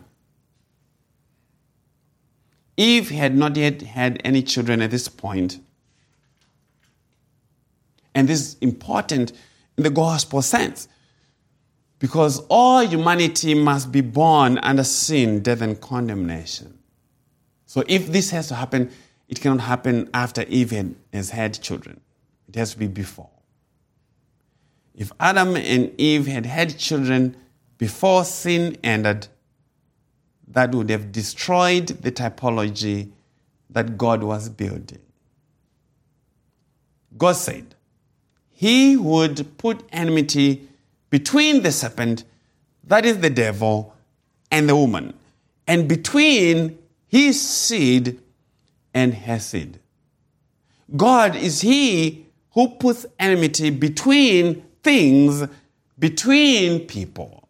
[2.78, 5.59] Eve had not yet had any children at this point.
[8.16, 9.34] And this is important
[9.78, 10.88] in the gospel sense
[11.99, 16.80] because all humanity must be born under sin, death, and condemnation.
[17.66, 18.91] So if this has to happen,
[19.28, 21.99] it cannot happen after Eve has had children,
[22.47, 23.34] it has to be before.
[24.95, 27.35] If Adam and Eve had had children
[27.77, 29.27] before sin ended,
[30.47, 33.11] that would have destroyed the typology
[33.69, 34.99] that God was building.
[37.17, 37.75] God said,
[38.51, 40.67] He would put enmity
[41.09, 42.23] between the serpent,
[42.83, 43.93] that is the devil,
[44.51, 45.13] and the woman,
[45.67, 46.77] and between
[47.07, 48.19] his seed
[48.93, 49.79] and her seed.
[50.95, 55.47] God is He who puts enmity between things
[55.97, 57.49] between people.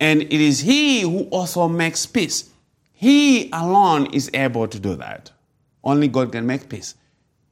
[0.00, 2.50] And it is He who also makes peace.
[2.92, 5.30] He alone is able to do that.
[5.84, 6.94] Only God can make peace,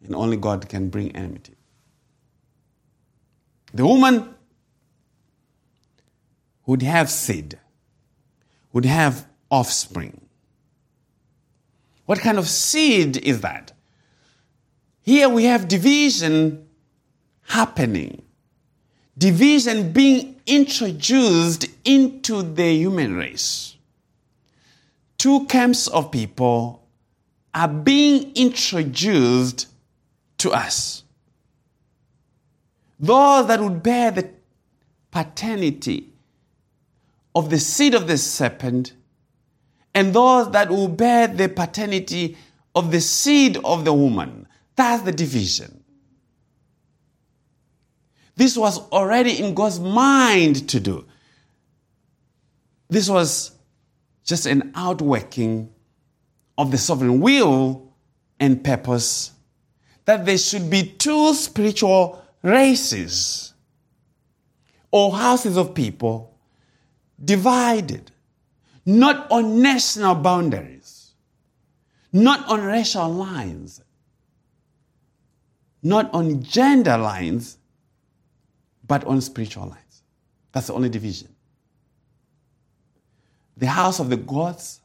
[0.03, 1.55] and only God can bring enmity.
[3.75, 4.35] The woman
[6.66, 7.59] would have seed,
[8.73, 10.20] would have offspring.
[12.07, 13.73] What kind of seed is that?
[15.03, 16.68] Here we have division
[17.43, 18.23] happening
[19.17, 23.77] division being introduced into the human race.
[25.19, 26.83] Two camps of people
[27.55, 29.69] are being introduced
[30.39, 31.05] to us.
[32.99, 34.31] Those that would bear the
[35.11, 36.09] paternity
[37.35, 38.95] of the seed of the serpent,
[39.95, 42.37] and those that will bear the paternity
[42.75, 44.47] of the seed of the woman.
[44.77, 45.82] That's the division.
[48.37, 51.05] This was already in God's mind to do.
[52.89, 53.53] This was
[54.24, 55.70] just an outworking
[56.57, 57.93] of the sovereign will
[58.39, 59.33] and purpose
[60.05, 63.55] that there should be two spiritual races
[64.91, 66.37] or houses of people
[67.24, 68.11] divided,
[68.85, 71.12] not on national boundaries,
[72.12, 73.83] not on racial lines,
[75.83, 77.59] not on gender lines,
[78.87, 80.03] but on spiritual lines.
[80.53, 81.28] That's the only division.
[83.57, 84.80] The house of the gods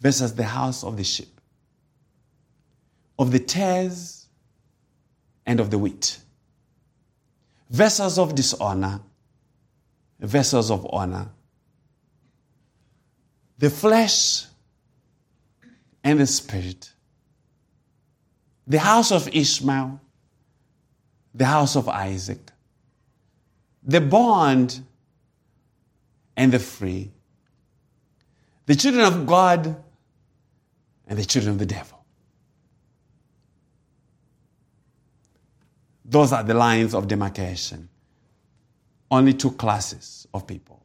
[0.00, 1.40] versus the house of the sheep,
[3.18, 4.26] of the tares
[5.44, 6.18] and of the wheat,
[7.70, 9.00] vessels of dishonor,
[10.20, 11.28] vessels of honor,
[13.58, 14.44] the flesh
[16.04, 16.92] and the spirit,
[18.66, 20.00] the house of Ishmael
[21.38, 22.50] the house of Isaac,
[23.84, 24.80] the bond
[26.36, 27.12] and the free,
[28.66, 29.76] the children of God
[31.06, 32.04] and the children of the devil.
[36.04, 37.88] Those are the lines of demarcation.
[39.08, 40.82] Only two classes of people.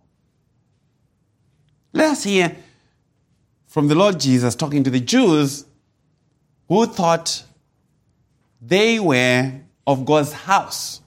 [1.93, 2.56] Let us hear
[3.66, 5.66] from the Lord Jesus talking to the Jews
[6.68, 7.43] who thought
[8.62, 11.01] they were of God's house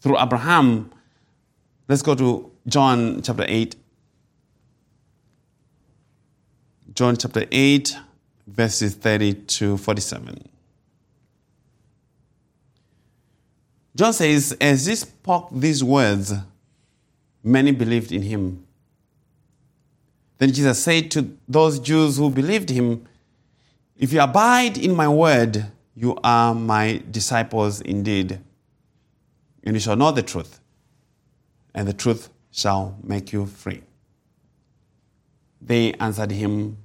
[0.00, 0.90] through Abraham.
[1.88, 3.76] Let's go to John chapter 8.
[6.94, 7.96] John chapter 8,
[8.46, 10.48] verses 30 to 47.
[13.94, 16.34] John says, As he spoke these words,
[17.42, 18.66] many believed in him.
[20.38, 23.06] Then Jesus said to those Jews who believed him,
[23.96, 28.40] If you abide in my word, you are my disciples indeed,
[29.64, 30.60] and you shall know the truth,
[31.74, 33.82] and the truth shall make you free.
[35.60, 36.78] They answered him.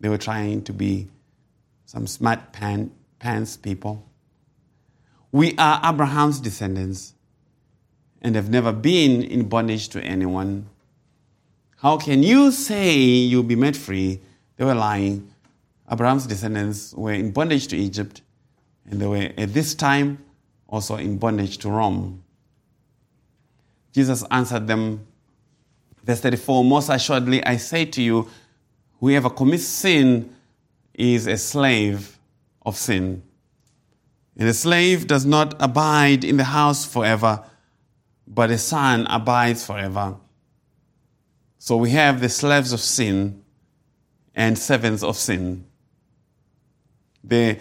[0.00, 1.08] They were trying to be
[1.84, 4.06] some smart pan, pants people.
[5.32, 7.14] We are Abraham's descendants
[8.22, 10.68] and have never been in bondage to anyone.
[11.76, 14.20] How can you say you'll be made free?
[14.56, 15.29] They were lying.
[15.90, 18.22] Abraham's descendants were in bondage to Egypt,
[18.88, 20.24] and they were at this time
[20.68, 22.22] also in bondage to Rome.
[23.92, 25.06] Jesus answered them,
[26.04, 28.28] verse 34 Most assuredly, I say to you,
[29.00, 30.34] whoever commits sin
[30.94, 32.18] is a slave
[32.62, 33.22] of sin.
[34.36, 37.42] And a slave does not abide in the house forever,
[38.26, 40.16] but a son abides forever.
[41.58, 43.42] So we have the slaves of sin
[44.34, 45.66] and servants of sin.
[47.24, 47.58] The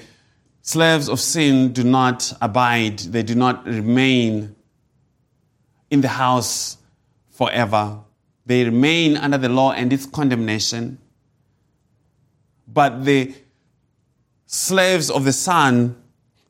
[0.62, 4.56] slaves of sin do not abide, they do not remain
[5.90, 6.78] in the house
[7.30, 8.00] forever.
[8.46, 10.98] They remain under the law and its condemnation.
[12.68, 13.34] But the
[14.46, 15.96] slaves of the Son,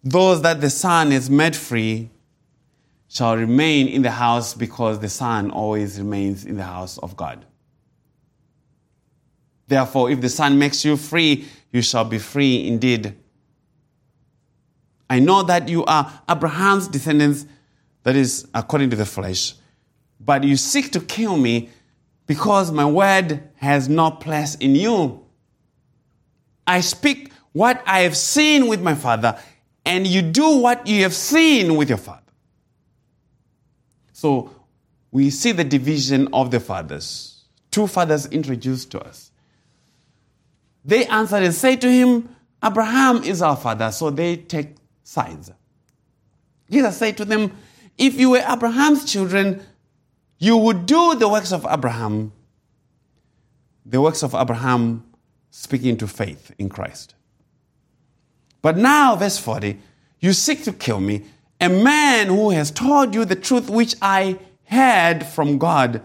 [0.04, 2.10] those that the Son has made free,
[3.08, 7.46] shall remain in the house because the Son always remains in the house of God.
[9.68, 13.16] Therefore, if the Son makes you free, you shall be free indeed.
[15.10, 17.46] I know that you are Abraham's descendants,
[18.04, 19.54] that is, according to the flesh,
[20.20, 21.70] but you seek to kill me
[22.28, 25.26] because my word has no place in you.
[26.66, 29.40] I speak what I have seen with my father,
[29.86, 32.22] and you do what you have seen with your father.
[34.14, 34.54] So
[35.12, 37.46] we see the division of the fathers.
[37.72, 39.29] Two fathers introduced to us.
[40.86, 43.92] They answered and said to him, Abraham is our father.
[43.92, 45.52] So they take sides.
[46.70, 47.52] Jesus said to them,
[47.98, 49.62] If you were Abraham's children,
[50.38, 52.32] you would do the works of Abraham.
[53.86, 55.04] The works of Abraham
[55.52, 57.16] speaking to faith in Christ.
[58.62, 59.80] But now, verse 40,
[60.20, 61.26] you seek to kill me,
[61.62, 66.02] a man who has told you the truth which I heard from God.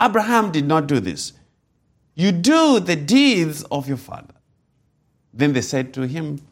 [0.00, 1.32] Abraham did not do this.
[2.20, 4.34] You do the deeds of your father.
[5.32, 6.42] Then they said to him,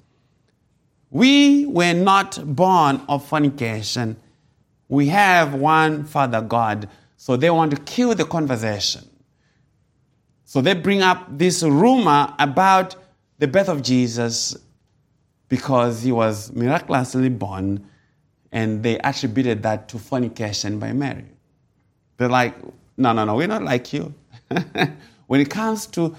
[1.11, 4.17] We were not born of fornication.
[4.89, 6.89] We have one Father God.
[7.19, 9.07] So they want to kill the conversation.
[10.47, 12.97] So they bring up this rumor about
[13.39, 14.57] the birth of Jesus
[15.51, 17.87] because he was miraculously born,
[18.53, 21.27] and they attributed that to fornication by Mary.
[22.17, 22.55] They're like,
[22.97, 24.15] no, no, no, we're not like you.
[25.29, 26.17] when it comes to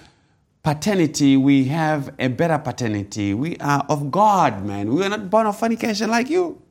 [0.64, 3.34] paternity, we have a better paternity.
[3.34, 4.94] We are of God, man.
[4.94, 6.62] We are not born of fornication like you.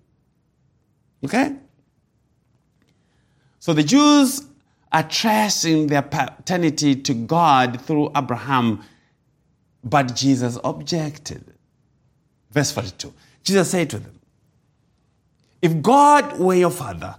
[1.25, 1.57] Okay?
[3.59, 4.47] So the Jews
[4.93, 8.85] are tracing their paternity to God through Abraham,
[9.83, 11.45] but Jesus objected.
[12.53, 13.13] Verse 42.
[13.43, 14.21] Jesus said to them,
[15.61, 17.17] If God were your father,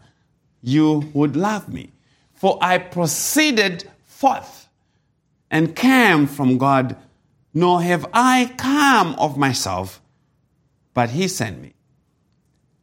[0.61, 1.91] you would love me,
[2.35, 4.58] for I proceeded forth
[5.51, 6.95] and came from God,
[7.53, 10.01] nor have I come of myself,
[10.93, 11.73] but he sent me.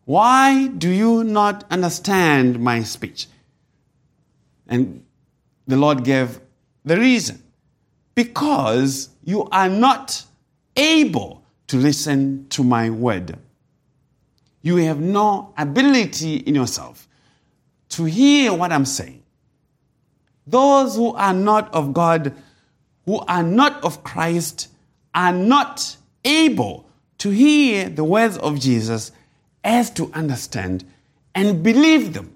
[0.04, 3.26] Why do you not understand my speech?
[4.68, 5.04] And
[5.66, 6.40] the Lord gave
[6.84, 7.42] the reason.
[8.14, 10.24] Because you are not
[10.76, 13.36] able to listen to my word.
[14.62, 17.08] You have no ability in yourself
[17.90, 19.22] to hear what I'm saying.
[20.46, 22.34] Those who are not of God,
[23.06, 24.68] who are not of Christ,
[25.14, 26.86] are not able
[27.18, 29.12] to hear the words of Jesus
[29.64, 30.84] as to understand
[31.34, 32.34] and believe them.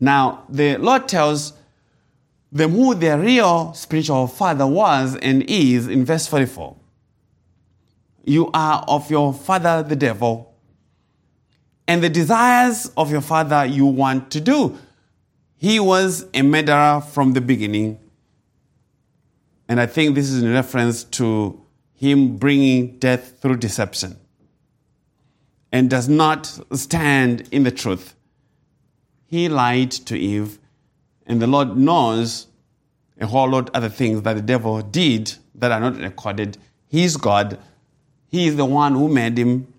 [0.00, 1.52] Now, the Lord tells
[2.50, 6.76] them who their real spiritual father was and is in verse 44.
[8.24, 10.54] You are of your father, the devil,
[11.88, 14.78] and the desires of your father you want to do.
[15.62, 18.00] He was a murderer from the beginning.
[19.68, 21.62] And I think this is in reference to
[21.94, 24.16] him bringing death through deception
[25.70, 28.16] and does not stand in the truth.
[29.24, 30.58] He lied to Eve
[31.26, 32.48] and the Lord knows
[33.20, 36.58] a whole lot of other things that the devil did that are not recorded.
[36.88, 37.56] He's God.
[38.26, 39.72] He is the one who made him.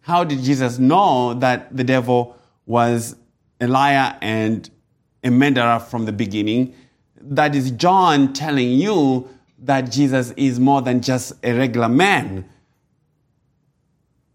[0.00, 3.14] How did Jesus know that the devil was
[3.60, 4.68] a liar and
[5.24, 6.74] a murderer from the beginning?
[7.20, 9.28] That is John telling you
[9.60, 12.48] that Jesus is more than just a regular man.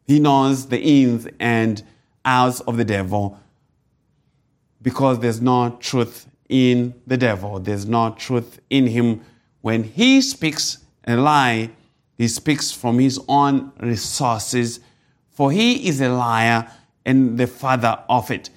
[0.05, 1.81] He knows the ins and
[2.25, 3.39] outs of the devil
[4.81, 7.59] because there's no truth in the devil.
[7.59, 9.21] There's no truth in him.
[9.61, 11.71] When he speaks a lie,
[12.17, 14.81] he speaks from his own resources,
[15.31, 16.69] for he is a liar
[17.05, 18.49] and the father of it.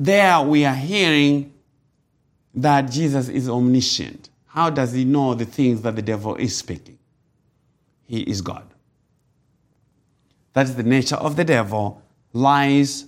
[0.00, 1.52] There we are hearing
[2.54, 4.30] that Jesus is omniscient.
[4.46, 6.98] How does he know the things that the devil is speaking?
[8.06, 8.64] He is God.
[10.54, 13.04] That is the nature of the devil lies,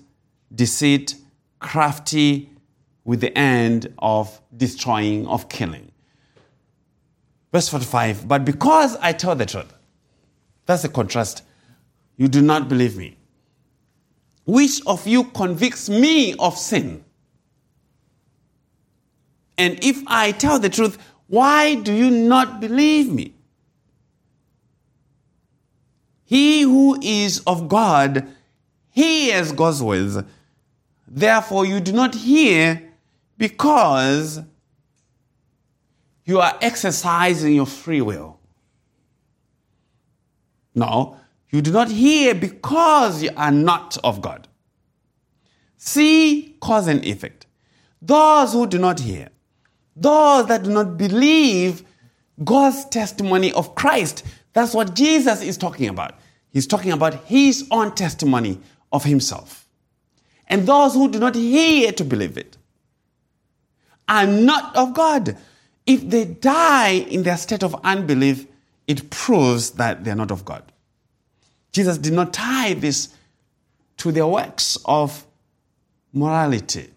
[0.55, 1.17] deceit,
[1.61, 2.51] crafty,
[3.05, 5.91] with the end of destroying, of killing.
[7.53, 9.73] Verse 45 But because I tell the truth,
[10.67, 11.43] that's the contrast,
[12.19, 13.17] you do not believe me.
[14.45, 17.05] Which of you convicts me of sin?
[19.57, 23.35] And if I tell the truth, why do you not believe me?
[26.25, 28.27] He who is of God
[28.91, 30.19] hears God's words.
[31.07, 32.91] Therefore, you do not hear
[33.37, 34.41] because
[36.25, 38.39] you are exercising your free will.
[40.75, 41.19] No,
[41.53, 44.49] you do not hear because you are not of God.
[45.77, 47.47] See cause and effect.
[48.01, 49.29] Those who do not hear
[49.97, 51.85] those that do not believe
[52.43, 54.25] God's testimony of Christ.
[54.53, 56.15] That's what Jesus is talking about.
[56.51, 58.59] He's talking about his own testimony
[58.93, 59.67] of himself.
[60.49, 62.57] And those who do not hear to believe it
[64.09, 65.37] are not of God.
[65.87, 68.47] If they die in their state of unbelief,
[68.87, 70.72] it proves that they're not of God.
[71.73, 73.15] Jesus did not tie this
[73.99, 75.27] to their works of
[76.13, 76.91] morality.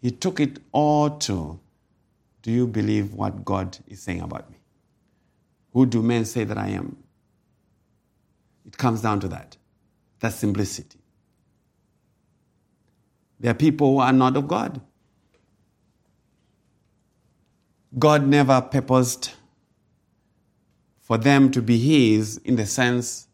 [0.00, 1.60] He took it all to
[2.42, 4.56] do you believe what God is saying about me?
[5.72, 6.96] Who do men say that I am?
[8.64, 9.56] It comes down to that.
[10.20, 11.00] That simplicity.
[13.40, 14.80] There are people who are not of God.
[17.98, 19.34] God never purposed
[21.00, 23.25] for them to be His in the sense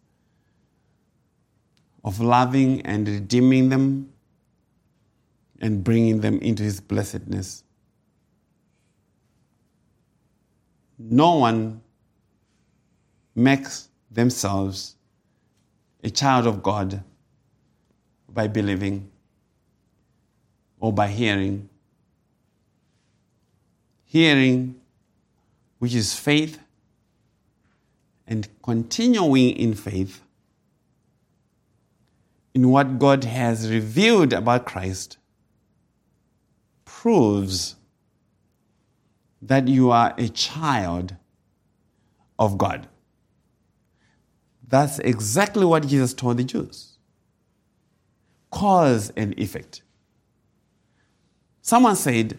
[2.05, 4.13] of loving and redeeming them
[5.61, 7.63] and bringing them into His blessedness.
[11.11, 11.81] no one
[13.35, 14.97] makes themselves
[16.05, 17.03] a child of God
[18.29, 19.11] by believing
[20.79, 21.69] or by hearing.
[24.05, 24.81] Hearing,
[25.79, 26.59] which is faith,
[28.27, 30.21] and continuing in faith
[32.55, 35.19] in what God has revealed about Christ
[36.85, 37.77] proves
[39.41, 41.17] that you are a child
[42.39, 42.89] of God.
[44.69, 46.93] That's exactly what Jesus told the Jews
[48.51, 49.83] cause and effect.
[51.63, 52.39] Someone said,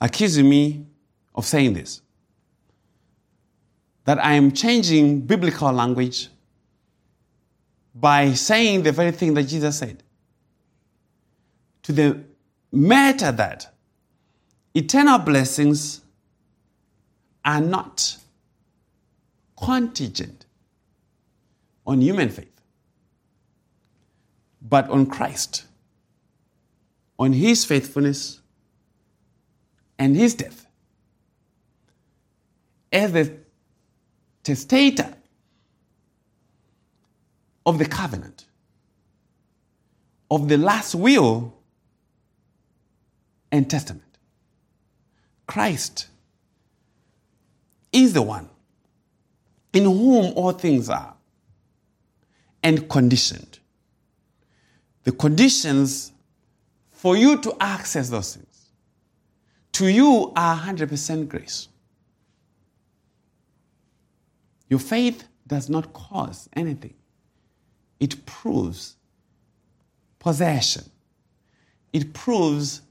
[0.00, 0.86] accusing me
[1.34, 2.00] of saying this,
[4.08, 6.28] that I am changing biblical language
[7.94, 10.02] by saying the very thing that Jesus said
[11.82, 12.24] to the
[12.72, 13.70] matter that
[14.72, 16.00] eternal blessings
[17.44, 18.16] are not
[19.62, 20.46] contingent
[21.86, 22.62] on human faith,
[24.62, 25.66] but on Christ,
[27.18, 28.40] on his faithfulness
[29.98, 30.66] and his death.
[32.90, 33.47] As the
[34.48, 35.14] testator
[37.66, 38.46] of the covenant,
[40.30, 41.52] of the last will
[43.52, 44.16] and Testament.
[45.46, 46.06] Christ
[47.92, 48.48] is the one
[49.74, 51.14] in whom all things are
[52.62, 53.58] and conditioned.
[55.04, 56.12] The conditions
[56.90, 58.70] for you to access those things
[59.72, 61.68] to you are 100% grace.
[64.68, 66.94] Your faith does not cause anything,
[68.00, 68.96] it proves
[70.18, 70.84] possession,
[71.92, 72.82] it proves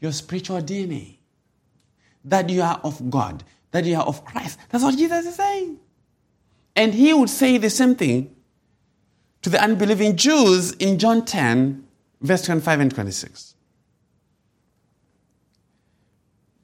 [0.00, 1.18] your spiritual DNA.
[2.26, 4.58] That you are of God, that you are of Christ.
[4.70, 5.78] That's what Jesus is saying.
[6.74, 8.34] And he would say the same thing
[9.42, 11.86] to the unbelieving Jews in John 10,
[12.22, 13.54] verse 25 and 26.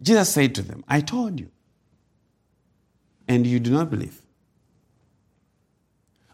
[0.03, 1.51] Jesus said to them, I told you,
[3.29, 4.23] and you do not believe.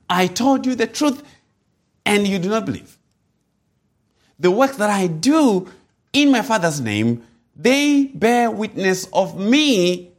[0.09, 1.23] I told you the truth,
[2.05, 2.99] and you do not believe.
[4.39, 5.69] The work that I do
[6.13, 10.13] in my Father's name, they bear witness of me,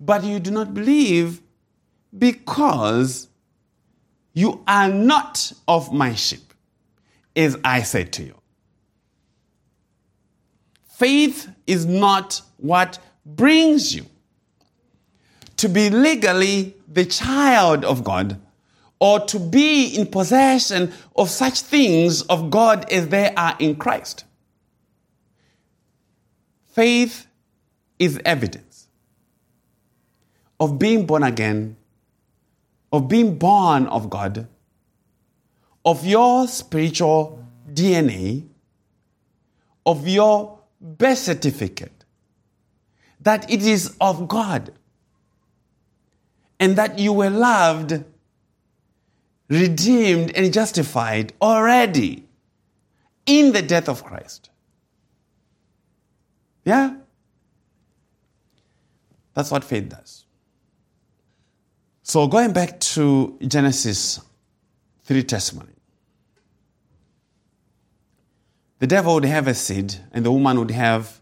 [0.00, 1.40] but you do not believe
[2.16, 3.28] because
[4.32, 6.52] you are not of my sheep,
[7.34, 8.34] as I said to you.
[10.86, 14.06] Faith is not what brings you
[15.58, 18.40] to be legally the child of God
[19.00, 24.24] or to be in possession of such things of God as they are in Christ.
[26.72, 27.26] Faith
[27.98, 28.86] is evidence
[30.60, 31.76] of being born again,
[32.92, 34.46] of being born of God,
[35.84, 38.46] of your spiritual DNA,
[39.84, 42.04] of your birth certificate,
[43.20, 44.72] that it is of God
[46.60, 48.04] and that you were loved,
[49.48, 52.26] redeemed, and justified already
[53.26, 54.50] in the death of Christ.
[56.64, 56.96] Yeah?
[59.34, 60.24] That's what faith does.
[62.02, 64.20] So, going back to Genesis
[65.04, 65.72] 3 testimony,
[68.78, 71.20] the devil would have a seed, and the woman would have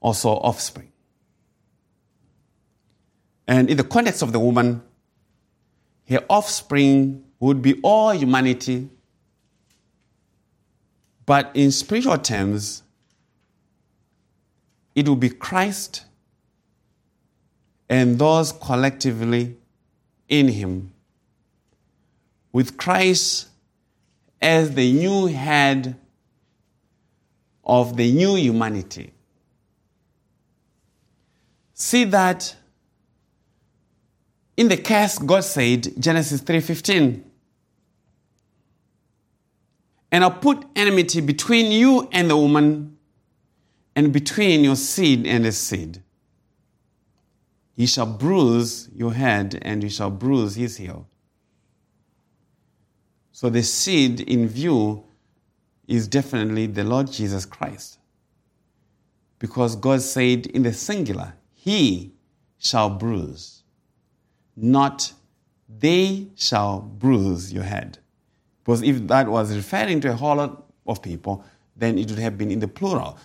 [0.00, 0.92] also offspring.
[3.48, 4.82] And in the context of the woman,
[6.06, 8.90] her offspring would be all humanity.
[11.24, 12.82] But in spiritual terms,
[14.94, 16.04] it will be Christ
[17.88, 19.56] and those collectively
[20.28, 20.92] in him,
[22.52, 23.48] with Christ
[24.42, 25.96] as the new head
[27.64, 29.12] of the new humanity.
[31.72, 32.54] See that
[34.58, 37.22] in the curse God said, Genesis 3:15,
[40.10, 42.98] and I'll put enmity between you and the woman,
[43.94, 46.02] and between your seed and his seed.
[47.76, 51.06] He shall bruise your head, and you shall bruise his heel.
[53.30, 55.04] So the seed in view
[55.86, 58.00] is definitely the Lord Jesus Christ.
[59.38, 62.14] Because God said in the singular, He
[62.58, 63.57] shall bruise
[64.62, 65.12] not
[65.68, 67.98] they shall bruise your head.
[68.64, 71.44] Because if that was referring to a whole lot of people,
[71.76, 73.18] then it would have been in the plural.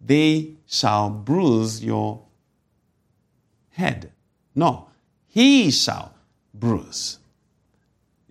[0.00, 2.22] They shall bruise your
[3.70, 4.12] head.
[4.54, 4.88] No,
[5.28, 6.14] he shall
[6.52, 7.18] bruise,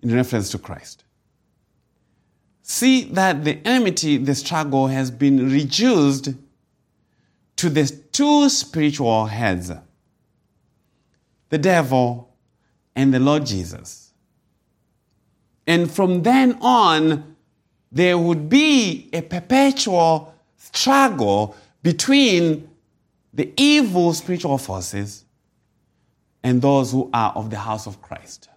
[0.02, 1.04] in reference to Christ.
[2.62, 6.30] See that the enmity, the struggle has been reduced
[7.56, 9.72] to the two spiritual heads
[11.52, 12.31] the devil
[12.94, 14.12] and the Lord Jesus.
[15.66, 17.36] And from then on,
[17.90, 22.68] there would be a perpetual struggle between
[23.34, 25.24] the evil spiritual forces
[26.42, 28.48] and those who are of the house of Christ.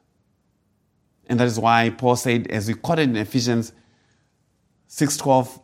[1.27, 3.71] And that is why Paul said, as we quoted in Ephesians
[4.89, 5.59] 6:12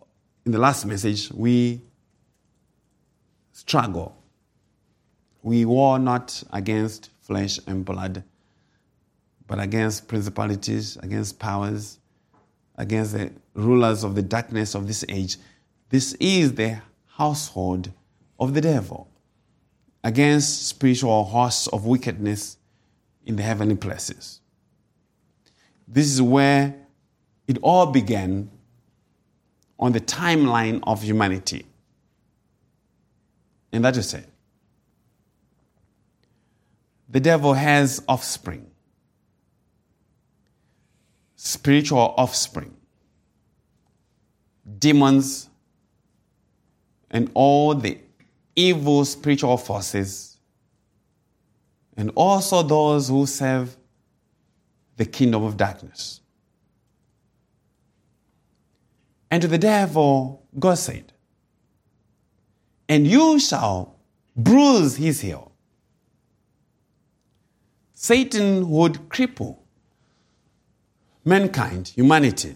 [0.46, 1.82] in the last message, we
[3.52, 4.18] struggle.
[5.44, 8.24] We war not against flesh and blood,
[9.52, 11.99] but against principalities, against powers,
[12.78, 15.36] against the rulers of the darkness of this age.
[15.89, 17.91] This is the household
[18.39, 19.10] of the devil,
[20.06, 22.56] against spiritual hosts of wickedness
[23.26, 24.39] in the heavenly places.
[25.86, 26.74] This is where
[27.45, 28.49] it all began
[29.78, 31.66] on the timeline of humanity.
[33.74, 34.30] And that is it.
[37.10, 38.71] The devil has offspring
[41.44, 42.72] spiritual offspring,
[44.78, 45.50] demons,
[47.10, 47.98] and all the
[48.56, 50.38] evil spiritual forces,
[51.98, 53.76] and also those who serve
[54.98, 56.22] the kingdom of darkness.
[59.32, 61.12] And to the devil, God said,
[62.88, 63.96] And you shall
[64.38, 65.54] bruise his heel.
[67.96, 69.61] Satan would cripple
[71.26, 72.56] mankind, humanity,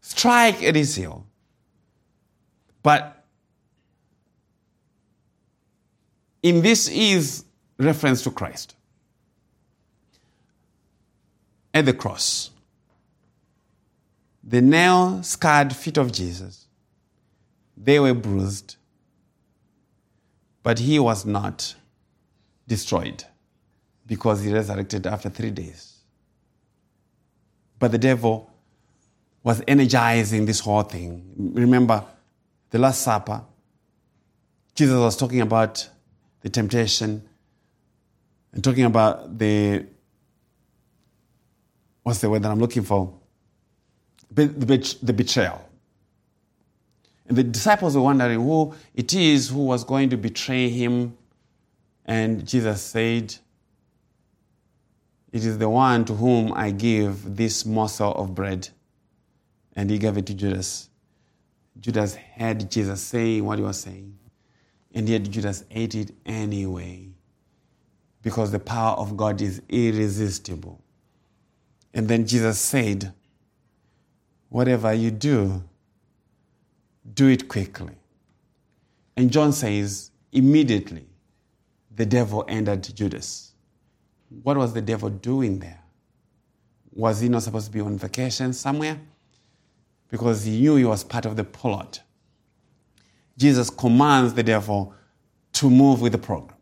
[0.00, 1.26] strike at his heel.
[2.82, 3.24] But
[6.42, 7.44] in this is
[7.78, 8.76] reference to Christ
[11.72, 12.50] at the cross.
[14.46, 16.66] the nail scarred feet of Jesus,
[17.76, 18.76] they were bruised,
[20.62, 21.74] but he was not
[22.68, 23.24] destroyed
[24.06, 25.93] because he resurrected after three days.
[27.78, 28.50] But the devil
[29.42, 31.52] was energizing this whole thing.
[31.54, 32.04] Remember
[32.70, 33.42] the Last Supper?
[34.74, 35.88] Jesus was talking about
[36.40, 37.22] the temptation
[38.52, 39.86] and talking about the
[42.02, 43.12] what's the word that I'm looking for?
[44.30, 45.68] The, betrayal.
[47.26, 51.16] And the disciples were wondering who it is who was going to betray him.
[52.04, 53.34] And Jesus said,
[55.34, 58.68] It is the one to whom I give this morsel of bread.
[59.74, 60.88] And he gave it to Judas.
[61.80, 64.16] Judas heard Jesus saying what he was saying.
[64.94, 67.08] And yet Judas ate it anyway.
[68.22, 70.80] Because the power of God is irresistible.
[71.92, 73.12] And then Jesus said,
[74.50, 75.64] Whatever you do,
[77.12, 77.96] do it quickly.
[79.16, 81.06] And John says, immediately
[81.92, 83.53] the devil entered Judas.
[84.42, 85.80] What was the devil doing there?
[86.92, 89.00] Was he not supposed to be on vacation somewhere?
[90.10, 92.00] Because he knew he was part of the plot.
[93.36, 94.94] Jesus commands the devil
[95.54, 96.56] to move with the program.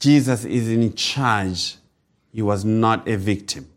[0.00, 1.76] Jesus is in charge.
[2.32, 3.68] He was not a victim.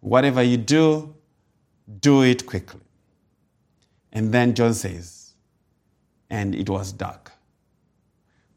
[0.00, 1.14] Whatever you do,
[2.00, 2.80] do it quickly.
[4.12, 5.34] And then John says,
[6.28, 7.32] and it was dark.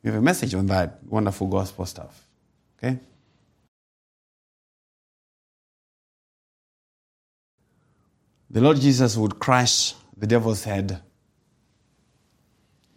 [0.04, 2.28] We have a message on that wonderful gospel stuff.
[2.78, 3.00] Okay?
[8.50, 11.02] The Lord Jesus would crush the devil's head.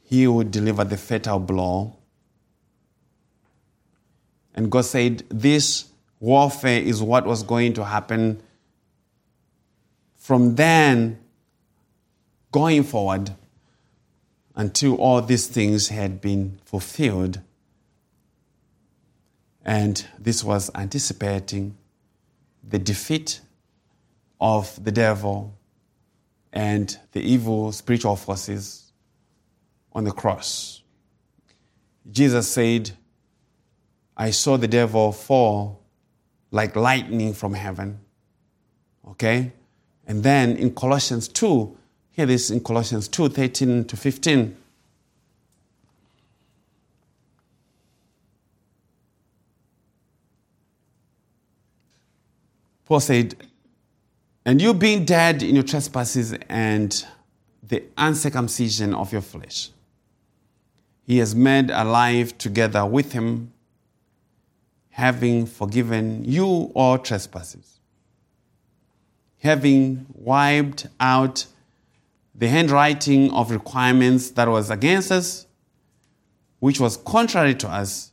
[0.03, 1.97] He would deliver the fatal blow.
[4.55, 5.87] And God said, This
[6.21, 8.43] warfare is what was going to happen.
[10.17, 11.19] From then,
[12.51, 13.35] going forward
[14.55, 17.41] until all these things had been fulfilled.
[19.65, 21.77] And this was anticipating
[22.67, 23.41] the defeat
[24.41, 25.57] of the devil
[26.53, 28.93] and the evil spiritual forces
[29.93, 30.83] on the cross.
[32.11, 32.91] Jesus said,
[34.17, 35.83] I saw the devil fall
[36.51, 38.01] like lightning from heaven.
[39.07, 39.53] Okay?
[40.07, 41.77] And then in Colossians 2,
[42.19, 44.57] Hear this in Colossians 2 13 to 15.
[52.87, 53.37] Paul said,
[54.49, 57.05] And you being dead in your trespasses and
[57.63, 59.69] the uncircumcision of your flesh,
[61.07, 63.53] he has made alive together with him,
[64.89, 67.79] having forgiven you all trespasses,
[69.41, 71.45] having wiped out
[72.35, 75.47] the handwriting of requirements that was against us,
[76.59, 78.13] which was contrary to us,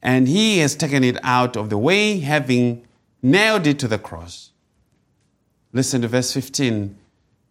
[0.00, 2.86] and he has taken it out of the way, having
[3.20, 4.51] nailed it to the cross.
[5.72, 6.96] Listen to verse 15.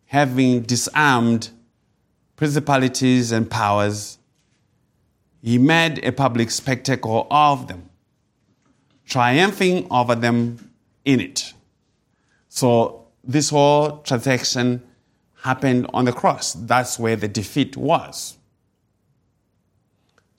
[0.06, 1.50] Having disarmed
[2.36, 4.18] principalities and powers,
[5.42, 7.90] he made a public spectacle of them,
[9.06, 10.72] triumphing over them
[11.06, 11.54] in it.
[12.50, 14.84] So, this whole transaction
[15.44, 16.54] happened on the cross.
[16.54, 18.38] That's where the defeat was.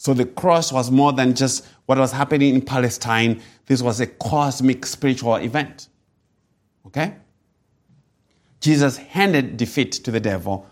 [0.02, 3.40] So the cross was more than just what was happening in Palestine.
[3.66, 5.88] This was a cosmic spiritual event.
[6.86, 7.14] Okay?
[8.62, 10.70] Jesus handed defeat to the devil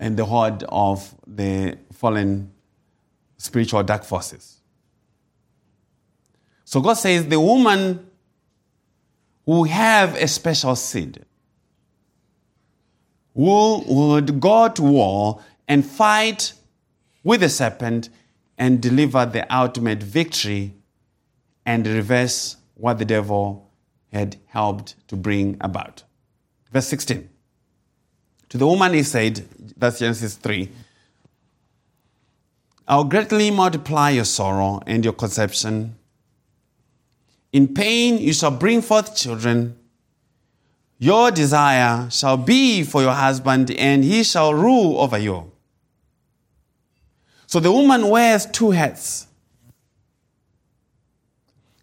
[0.00, 2.50] and the horde of the fallen
[3.36, 4.60] spiritual dark forces.
[6.64, 8.10] So God says the woman
[9.44, 11.24] who have a special seed
[13.34, 16.54] who would go to war and fight
[17.22, 18.08] with the serpent
[18.56, 20.72] and deliver the ultimate victory
[21.66, 23.70] and reverse what the devil
[24.10, 26.04] had helped to bring about.
[26.76, 27.26] Verse 16.
[28.50, 29.48] To the woman he said,
[29.78, 30.68] that's Genesis 3,
[32.86, 35.96] I'll greatly multiply your sorrow and your conception.
[37.50, 39.78] In pain you shall bring forth children.
[40.98, 45.50] Your desire shall be for your husband, and he shall rule over you.
[47.46, 49.28] So the woman wears two hats.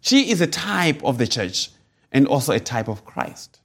[0.00, 1.70] She is a type of the church
[2.12, 3.58] and also a type of Christ.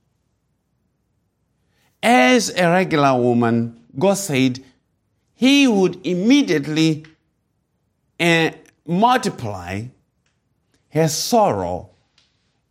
[2.02, 4.64] As a regular woman, God said
[5.34, 7.06] he would immediately
[8.20, 8.52] uh,
[8.86, 9.84] multiply
[10.92, 11.90] her sorrow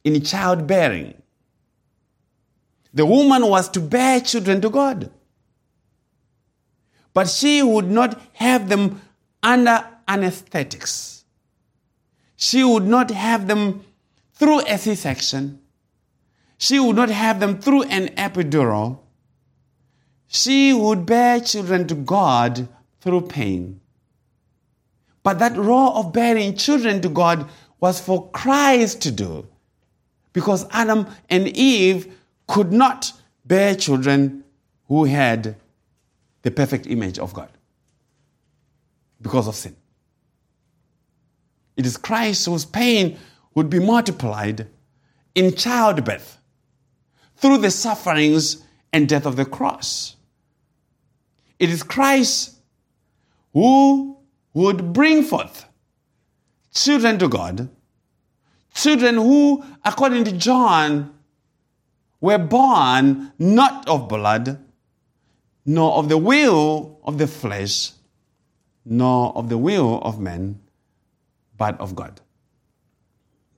[0.04, 1.14] in childbearing.
[2.94, 5.10] The woman was to bear children to God.
[7.12, 9.00] But she would not have them
[9.42, 11.24] under anesthetics.
[12.36, 13.84] She would not have them
[14.34, 15.60] through a C section.
[16.56, 19.00] She would not have them through an epidural.
[20.28, 22.68] She would bear children to God
[23.00, 23.80] through pain.
[25.22, 27.48] But that role of bearing children to God
[27.80, 29.46] was for Christ to do.
[30.32, 32.14] Because Adam and Eve
[32.46, 33.12] could not
[33.44, 34.44] bear children
[34.86, 35.56] who had
[36.42, 37.50] the perfect image of God
[39.20, 39.74] because of sin.
[41.76, 43.18] It is Christ whose pain
[43.54, 44.68] would be multiplied
[45.34, 46.38] in childbirth
[47.36, 50.16] through the sufferings and death of the cross.
[51.58, 52.56] It is Christ
[53.52, 54.16] who
[54.54, 55.66] would bring forth
[56.72, 57.68] children to God,
[58.74, 61.14] children who, according to John,
[62.20, 64.64] were born not of blood,
[65.64, 67.92] nor of the will of the flesh,
[68.84, 70.60] nor of the will of men,
[71.56, 72.20] but of God.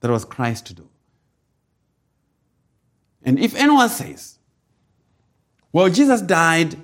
[0.01, 0.89] That was Christ to do.
[3.23, 4.39] And if anyone says,
[5.71, 6.75] well, Jesus died,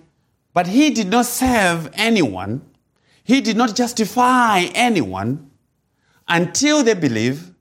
[0.57, 2.63] but he did not save anyone,
[3.23, 5.51] he did not justify anyone
[6.27, 7.53] until they believe,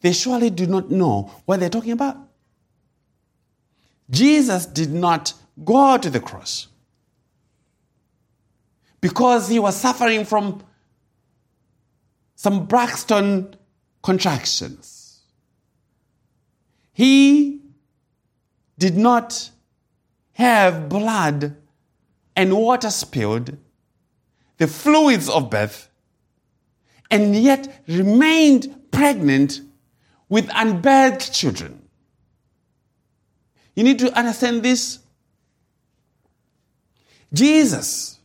[0.00, 2.16] they surely do not know what they're talking about.
[4.08, 6.68] Jesus did not go to the cross
[9.02, 10.62] because he was suffering from
[12.36, 13.54] some Braxton
[14.02, 15.20] contractions.
[16.94, 17.60] He
[18.78, 19.50] did not
[20.40, 21.56] have blood
[22.34, 23.56] and water spilled,
[24.56, 25.88] the fluids of birth,
[27.10, 29.60] and yet remained pregnant
[30.28, 31.82] with unbirthed children.
[33.74, 34.98] You need to understand this.
[37.32, 38.18] Jesus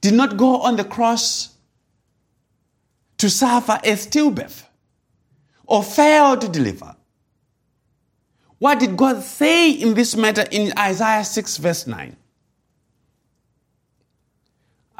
[0.00, 1.54] did not go on the cross
[3.18, 4.64] to suffer a stillbirth
[5.66, 6.96] or fail to deliver.
[8.60, 12.14] What did God say in this matter in Isaiah 6, verse 9?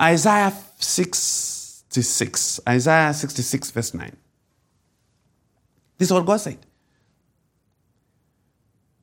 [0.00, 4.16] Isaiah 66, Isaiah 66, verse 9.
[5.98, 6.56] This is what God said.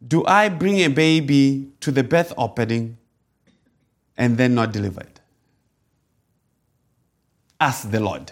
[0.05, 2.97] Do I bring a baby to the birth opening
[4.17, 5.19] and then not deliver it?
[7.59, 8.31] Ask the Lord.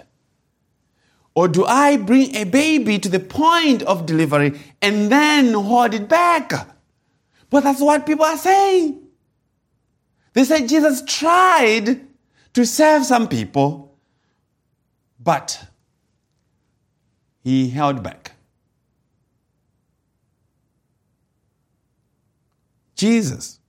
[1.35, 6.07] Or do I bring a baby to the point of delivery and then hold it
[6.07, 6.53] back?
[7.49, 9.01] But that's what people are saying.
[10.33, 12.07] They say Jesus tried
[12.53, 13.97] to save some people,
[15.19, 15.67] but
[17.43, 18.31] he held back.
[22.95, 23.59] Jesus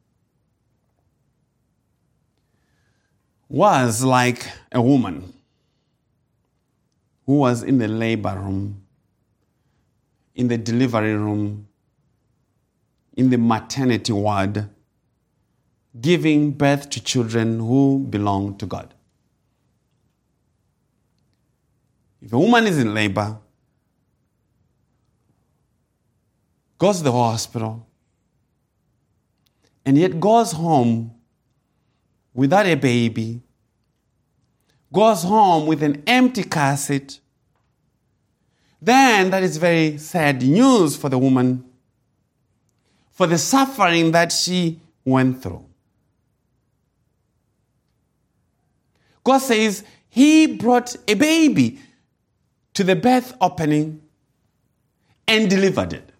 [3.49, 5.33] was like a woman
[7.27, 8.83] who was in the labor room,
[10.35, 11.67] in the delivery room,
[13.17, 14.69] in the maternity ward,
[16.01, 18.95] giving birth to children who belong to God.
[22.23, 23.39] If a woman is in labor,
[26.79, 27.87] goes to the hospital,
[29.85, 31.13] and yet goes home
[32.35, 33.41] without a baby,
[34.97, 37.21] goes home with an empty cassette,
[38.81, 41.63] then that is very sad news for the woman,
[43.11, 45.63] for the suffering that she went through.
[49.23, 51.79] God says He brought a baby
[52.73, 54.01] to the birth opening
[55.29, 56.11] and delivered it.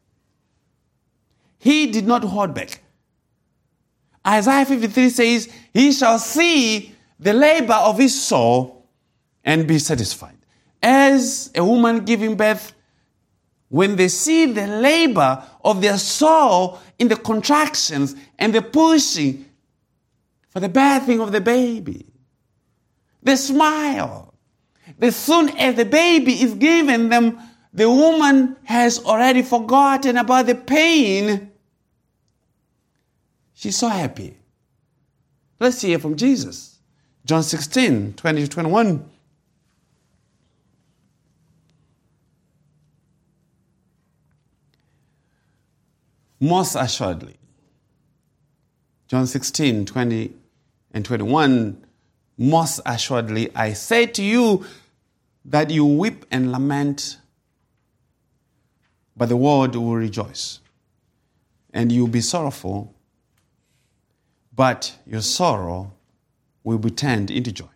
[1.59, 2.83] He did not hold back.
[4.27, 8.89] Isaiah 53 says, He shall see the labor of his soul
[9.45, 10.37] and be satisfied.
[10.83, 12.75] As a woman giving birth,
[13.69, 19.47] when they see the labor of their soul in the contractions and the pushing
[20.51, 22.07] for the birthing of the baby,
[23.23, 24.35] they smile.
[25.01, 27.39] As soon as the baby is given them,
[27.73, 31.51] the woman has already forgotten about the pain
[33.57, 34.37] She's so happy.
[35.59, 36.76] Let's hear from Jesus.
[37.27, 39.11] John 16, 20 to 21.
[46.39, 47.37] Most assuredly.
[49.09, 50.35] John 16, 20
[50.93, 51.85] and 21.
[52.39, 54.65] Most assuredly, I say to you
[55.47, 57.19] that you weep and lament,
[59.17, 60.61] but the world will rejoice
[61.73, 62.95] and you'll be sorrowful,
[64.55, 65.96] but your sorrow
[66.67, 67.69] will be turned into joy.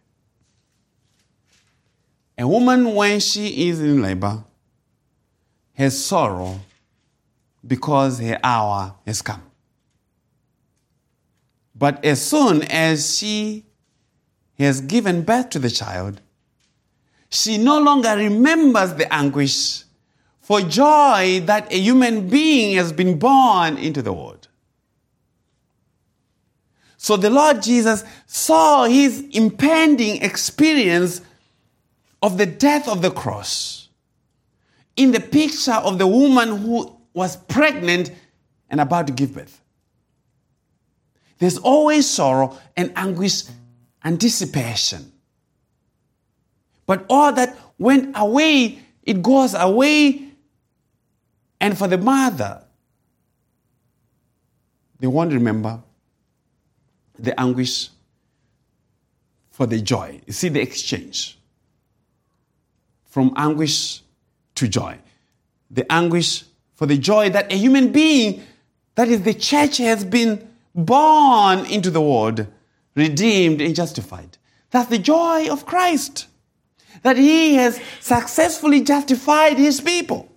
[2.36, 4.42] A woman, when she is in labor,
[5.74, 6.58] has sorrow
[7.64, 9.42] because her hour has come.
[11.72, 13.64] But as soon as she
[14.58, 16.20] has given birth to the child,
[17.30, 19.84] she no longer remembers the anguish
[20.40, 24.39] for joy that a human being has been born into the world.
[27.02, 31.22] So the Lord Jesus saw his impending experience
[32.20, 33.88] of the death of the cross
[34.96, 38.12] in the picture of the woman who was pregnant
[38.68, 39.62] and about to give birth.
[41.38, 43.44] There's always sorrow and anguish,
[44.04, 45.10] anticipation.
[46.84, 50.32] But all that went away, it goes away.
[51.62, 52.60] And for the mother,
[54.98, 55.82] they won't remember
[57.22, 57.90] the anguish
[59.50, 60.20] for the joy.
[60.26, 61.38] You see the exchange
[63.04, 64.02] from anguish
[64.54, 64.98] to joy.
[65.70, 66.44] The anguish
[66.74, 68.42] for the joy that a human being,
[68.94, 72.46] that is the church, has been born into the world,
[72.94, 74.38] redeemed and justified.
[74.70, 76.26] That's the joy of Christ.
[77.02, 80.30] That he has successfully justified his people.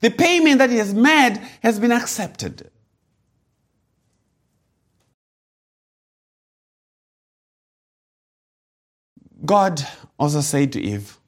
[0.00, 2.70] The payment that he has made has been accepted.
[9.44, 9.86] God
[10.18, 11.18] also said to Eve,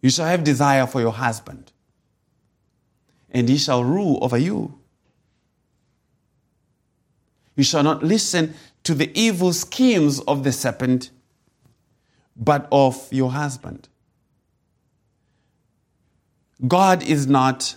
[0.00, 1.72] You shall have desire for your husband,
[3.30, 4.78] and he shall rule over you.
[7.54, 11.10] You shall not listen to the evil schemes of the serpent,
[12.34, 13.88] but of your husband.
[16.66, 17.76] God is not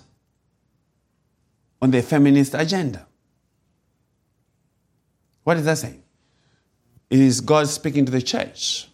[1.81, 3.05] on the feminist agenda.
[5.43, 6.04] What is that saying?
[7.21, 8.89] Is God speaking to the church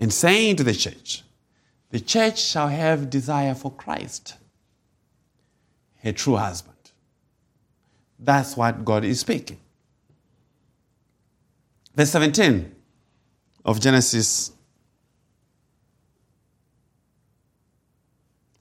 [0.00, 1.22] and saying to the church,
[1.90, 4.34] the church shall have desire for Christ,
[6.02, 6.74] her true husband.
[8.18, 9.60] That's what God is speaking.
[11.94, 12.74] Verse 17
[13.64, 14.50] of Genesis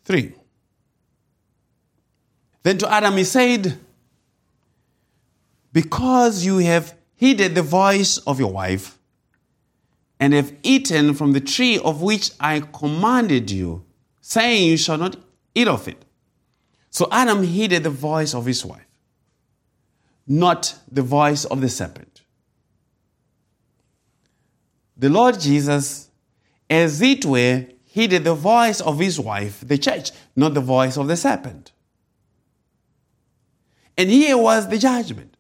[0.04, 0.34] 3.
[2.62, 3.80] Then to Adam he said,
[5.74, 6.94] Because you have
[7.26, 9.00] heeded the voice of your wife,
[10.20, 13.84] and have eaten from the tree of which I commanded you,
[14.22, 15.16] saying, You shall not
[15.56, 16.06] eat of it.
[16.92, 18.86] So Adam heeded the voice of his wife,
[20.28, 22.22] not the voice of the serpent.
[24.96, 26.12] The Lord Jesus,
[26.70, 31.08] as it were, heeded the voice of his wife, the church, not the voice of
[31.08, 31.72] the serpent.
[33.98, 35.35] And here was the judgment.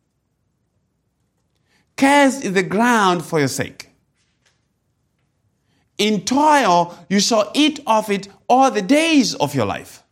[1.98, 3.90] Cursed is the ground for your sake.
[5.98, 10.04] In toil you shall eat of it all the days of your life.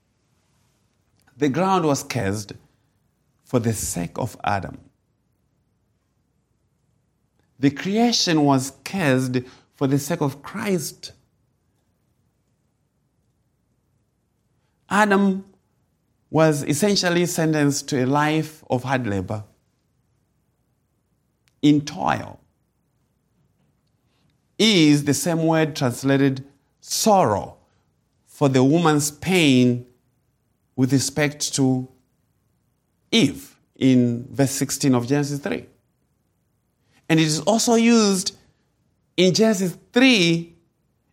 [1.38, 2.54] The ground was cursed
[3.44, 4.80] for the sake of Adam.
[7.60, 9.40] The creation was cursed
[9.76, 11.12] for the sake of Christ.
[14.90, 15.46] Adam
[16.30, 19.44] was essentially sentenced to a life of hard labor,
[21.64, 22.40] in toil
[24.60, 26.46] is the same word translated
[26.82, 27.58] sorrow
[28.28, 29.86] for the woman's pain
[30.76, 31.88] with respect to
[33.12, 35.66] Eve in verse 16 of Genesis 3.
[37.10, 38.36] And it is also used
[39.18, 40.56] in Genesis 3,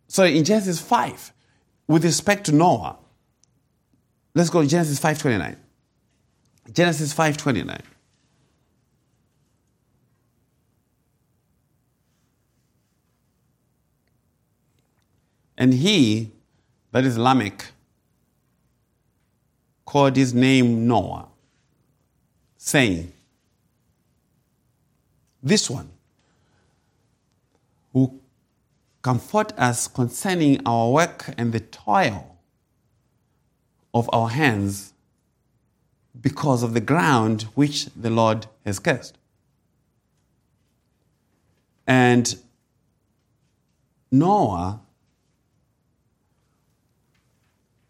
[0.07, 1.33] sorry, in Genesis 5
[1.87, 2.97] with respect to Noah.
[4.33, 5.57] Let's go to Genesis 5:29.
[6.71, 7.81] Genesis 5:29.
[15.61, 16.31] And he,
[16.91, 17.67] that is Lamech,
[19.85, 21.27] called his name Noah,
[22.57, 23.13] saying,
[25.43, 25.91] This one
[27.93, 28.19] who
[29.03, 32.37] comfort us concerning our work and the toil
[33.93, 34.93] of our hands
[36.19, 39.15] because of the ground which the Lord has cursed.
[41.85, 42.35] And
[44.11, 44.79] Noah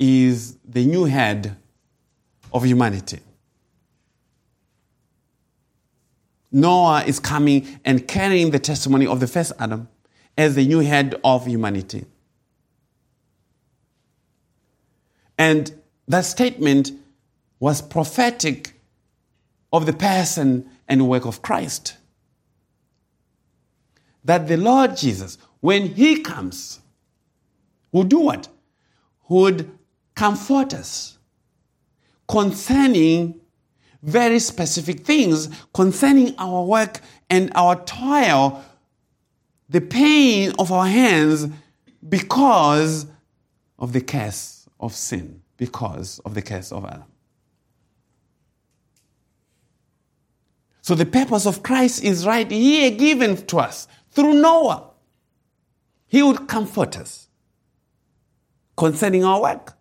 [0.01, 1.55] is the new head
[2.51, 3.19] of humanity.
[6.51, 9.87] Noah is coming and carrying the testimony of the first Adam
[10.35, 12.05] as the new head of humanity.
[15.37, 15.71] And
[16.07, 16.91] that statement
[17.59, 18.73] was prophetic
[19.71, 21.95] of the person and work of Christ.
[24.25, 26.79] That the Lord Jesus, when He comes,
[27.91, 28.47] would do what?
[29.29, 29.71] Would
[30.21, 31.17] comfort us
[32.27, 33.33] concerning
[34.03, 36.99] very specific things concerning our work
[37.31, 38.63] and our toil,
[39.67, 41.47] the pain of our hands
[42.07, 43.07] because
[43.79, 47.11] of the curse of sin, because of the curse of Adam.
[50.83, 54.91] So the purpose of Christ is right here given to us through Noah.
[56.05, 57.27] He would comfort us
[58.77, 59.80] concerning our work.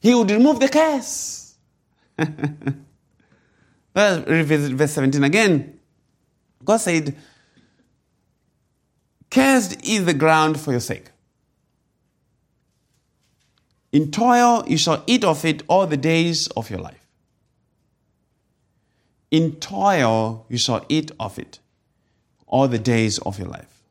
[0.00, 1.54] He would remove the curse.
[3.94, 5.78] Let's revisit verse 17 again.
[6.64, 7.16] God said,
[9.30, 11.10] Cursed is the ground for your sake.
[13.92, 17.06] In toil you shall eat of it all the days of your life.
[19.30, 21.58] In toil you shall eat of it
[22.46, 23.82] all the days of your life.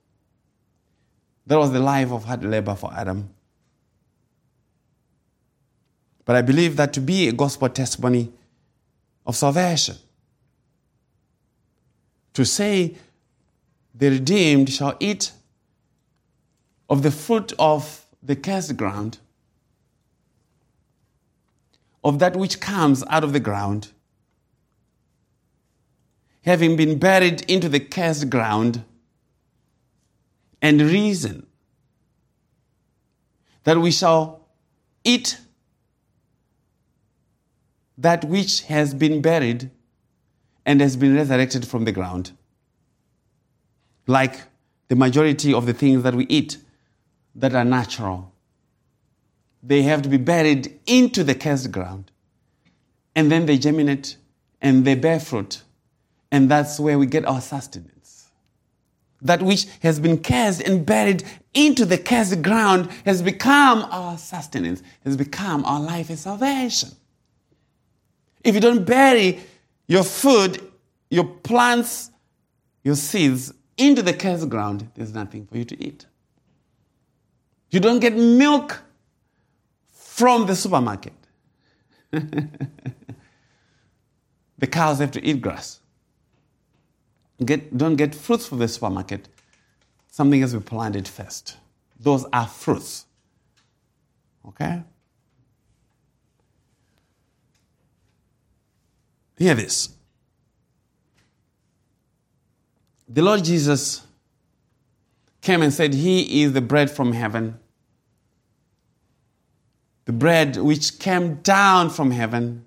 [1.47, 3.29] That was the life of hard labor for Adam.
[6.27, 8.33] But I believe that to be a gospel testimony
[9.25, 9.95] of salvation,
[12.33, 12.95] to say
[13.95, 15.31] the redeemed shall eat
[16.89, 19.19] of the fruit of the cursed ground,
[22.03, 23.93] of that which comes out of the ground,
[26.41, 28.83] having been buried into the cursed ground,
[30.61, 31.47] and reason
[33.63, 34.41] that we shall
[35.05, 35.39] eat
[37.97, 39.71] that which has been buried
[40.65, 42.31] and has been resurrected from the ground.
[44.05, 44.41] Like
[44.87, 46.57] the majority of the things that we eat
[47.35, 48.33] that are natural,
[49.63, 52.11] they have to be buried into the cursed ground.
[53.15, 54.17] And then they germinate
[54.61, 55.63] and they bear fruit.
[56.31, 58.29] And that's where we get our sustenance.
[59.21, 64.83] That which has been cursed and buried into the cursed ground has become our sustenance,
[65.03, 66.89] has become our life and salvation.
[68.47, 69.41] If you don't bury
[69.87, 70.71] your food,
[71.09, 72.11] your plants,
[72.81, 76.05] your seeds into the cursed ground, there's nothing for you to eat.
[77.71, 78.81] You don't get milk
[79.91, 81.11] from the supermarket.
[82.11, 82.47] the
[84.71, 85.81] cows have to eat grass.
[87.43, 89.27] Get, don't get fruits from the supermarket.
[90.09, 91.57] Something has to be planted first.
[91.99, 93.07] Those are fruits.
[94.47, 94.83] Okay?
[99.37, 99.89] Hear this.
[103.07, 104.05] The Lord Jesus
[105.41, 107.59] came and said, He is the bread from heaven,
[110.05, 112.65] the bread which came down from heaven,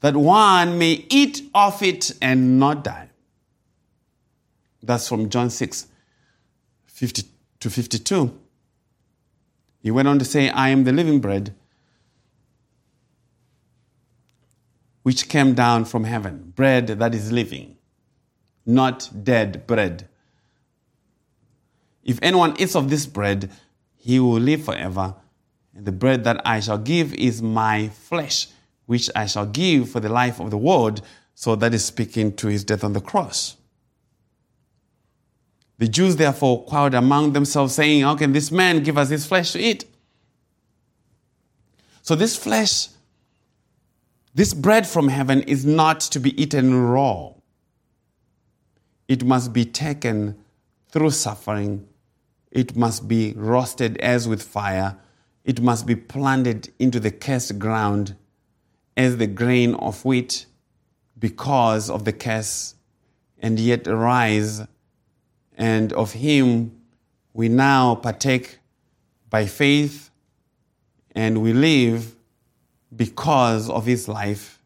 [0.00, 3.10] that one may eat of it and not die.
[4.82, 5.88] That's from John 6,
[6.86, 7.22] 50
[7.60, 8.38] to 52.
[9.82, 11.54] He went on to say, I am the living bread
[15.02, 17.76] which came down from heaven, bread that is living,
[18.66, 20.08] not dead bread.
[22.04, 23.50] If anyone eats of this bread,
[23.96, 25.14] he will live forever.
[25.74, 28.48] And the bread that I shall give is my flesh,
[28.86, 31.02] which I shall give for the life of the world.
[31.34, 33.56] So that is speaking to his death on the cross.
[35.78, 39.52] The Jews therefore quarreled among themselves, saying, How can this man give us his flesh
[39.52, 39.84] to eat?
[42.02, 42.88] So, this flesh
[44.38, 47.32] this bread from heaven is not to be eaten raw.
[49.08, 50.38] It must be taken
[50.92, 51.88] through suffering.
[52.52, 54.96] It must be roasted as with fire.
[55.42, 58.14] It must be planted into the cursed ground
[58.96, 60.46] as the grain of wheat
[61.18, 62.76] because of the curse,
[63.40, 64.62] and yet arise.
[65.56, 66.80] And of him
[67.32, 68.60] we now partake
[69.30, 70.10] by faith,
[71.10, 72.14] and we live
[72.94, 74.60] because of his life.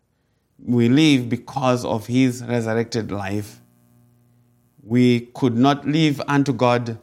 [0.65, 3.61] We live because of his resurrected life.
[4.82, 6.99] We could not live unto God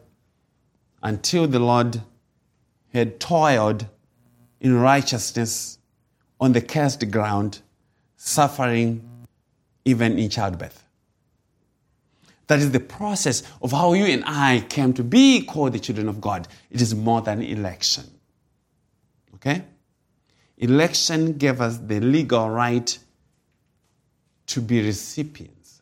[1.02, 2.02] until the Lord
[2.94, 3.86] had toiled
[4.60, 5.78] in righteousness
[6.40, 7.62] on the cursed ground,
[8.16, 9.28] suffering
[9.86, 10.84] even in childbirth.
[12.48, 16.10] That is the process of how you and I came to be called the children
[16.10, 16.48] of God.
[16.72, 18.06] It is more than election.
[19.36, 19.64] Okay?
[20.60, 22.98] Election gave us the legal right
[24.48, 25.81] to be recipients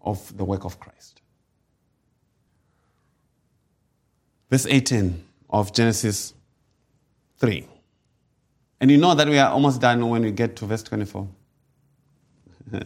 [0.00, 1.20] of the work of Christ.
[4.50, 6.32] Verse 18 of Genesis
[7.38, 7.66] 3.
[8.80, 11.28] And you know that we are almost done when we get to verse 24.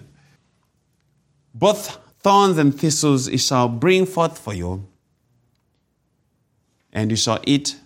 [1.55, 4.85] Both thorns and thistles it shall bring forth for you,
[6.93, 7.77] and you shall eat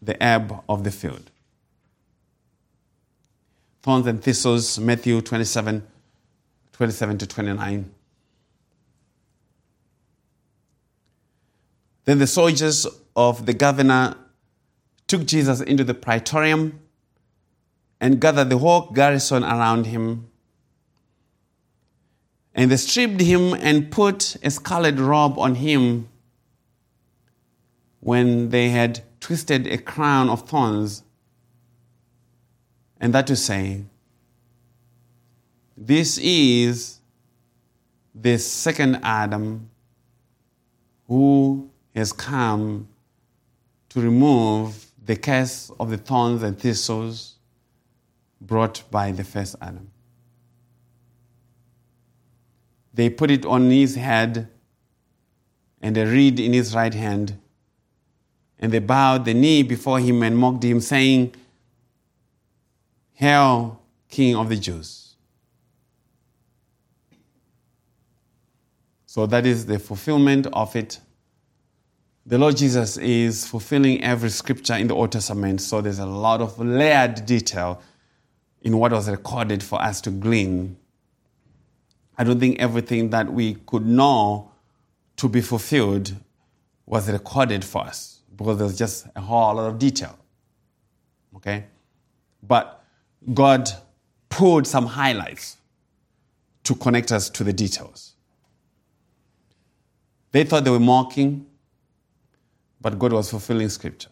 [0.00, 1.31] the herb of the field.
[3.82, 5.86] Thorns and thistles, Matthew 27,
[6.72, 7.94] 27 to 29.
[12.04, 12.86] Then the soldiers
[13.16, 14.16] of the governor
[15.06, 16.80] took Jesus into the praetorium
[18.00, 20.28] and gathered the whole garrison around him.
[22.54, 26.08] And they stripped him and put a scarlet robe on him
[28.00, 31.04] when they had twisted a crown of thorns.
[33.02, 33.90] And that is saying,
[35.76, 37.00] this is
[38.14, 39.68] the second Adam
[41.08, 42.86] who has come
[43.88, 47.34] to remove the curse of the thorns and thistles
[48.40, 49.90] brought by the first Adam.
[52.94, 54.48] They put it on his head
[55.80, 57.36] and a reed in his right hand.
[58.60, 61.34] And they bowed the knee before him and mocked him, saying,
[63.22, 65.14] Hail, King of the Jews.
[69.06, 70.98] So that is the fulfillment of it.
[72.26, 76.40] The Lord Jesus is fulfilling every scripture in the Old Testament, so there's a lot
[76.40, 77.80] of layered detail
[78.62, 80.76] in what was recorded for us to glean.
[82.18, 84.50] I don't think everything that we could know
[85.18, 86.12] to be fulfilled
[86.86, 90.18] was recorded for us because there's just a whole lot of detail.
[91.36, 91.66] Okay?
[92.42, 92.81] But
[93.32, 93.70] God
[94.28, 95.58] pulled some highlights
[96.64, 98.14] to connect us to the details.
[100.32, 101.46] They thought they were mocking,
[102.80, 104.08] but God was fulfilling scripture.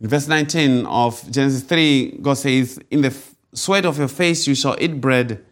[0.00, 3.16] In verse 19 of Genesis 3, God says, In the
[3.54, 5.44] sweat of your face you shall eat bread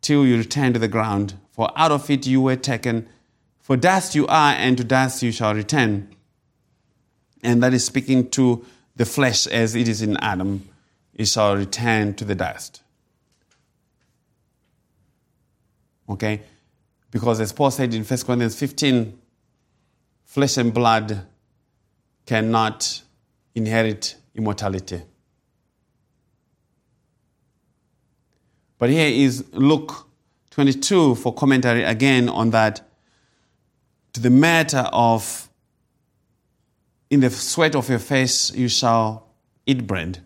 [0.00, 3.06] till you return to the ground, for out of it you were taken.
[3.60, 6.14] For dust you are, and to dust you shall return.
[7.42, 8.64] And that is speaking to
[8.96, 10.68] the flesh as it is in Adam.
[11.14, 12.82] It shall return to the dust.
[16.08, 16.42] Okay?
[17.10, 19.18] Because as Paul said in 1 Corinthians 15,
[20.24, 21.26] flesh and blood
[22.26, 23.02] cannot
[23.54, 25.02] inherit immortality.
[28.78, 30.08] But here is Luke
[30.50, 32.82] 22 for commentary again on that
[34.12, 35.48] to the matter of
[37.10, 39.28] in the sweat of your face you shall
[39.66, 40.20] eat bread.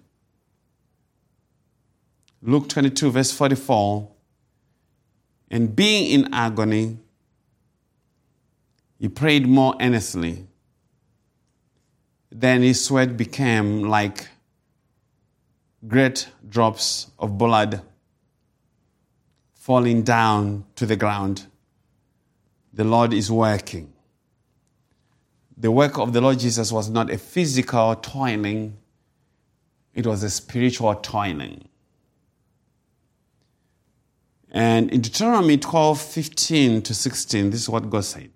[2.42, 4.09] Luke 22, verse 44.
[5.50, 6.98] And being in agony,
[8.98, 10.46] he prayed more earnestly.
[12.30, 14.28] Then his sweat became like
[15.86, 17.82] great drops of blood
[19.55, 21.46] falling down to the ground.
[22.72, 23.92] The Lord is working.
[25.60, 28.76] The work of the Lord Jesus was not a physical toiling,
[29.94, 31.68] it was a spiritual toiling.
[34.51, 38.30] And in Deuteronomy 12 15 to 16, this is what God said.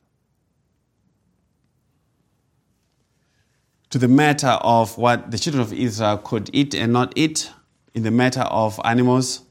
[3.91, 7.51] To the matter of what the children of Israel could eat and not eat,
[7.95, 9.43] in the matter of animals.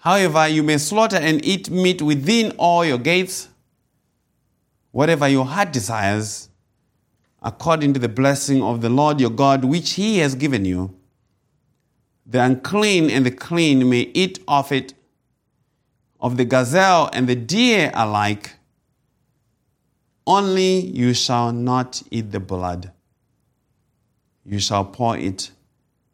[0.00, 3.48] However, you may slaughter and eat meat within all your gates,
[4.92, 6.48] whatever your heart desires,
[7.42, 10.94] according to the blessing of the Lord your God, which he has given you.
[12.24, 14.94] The unclean and the clean may eat of it,
[16.20, 18.54] of the gazelle and the deer alike.
[20.24, 22.92] Only you shall not eat the blood.
[24.44, 25.50] You shall pour it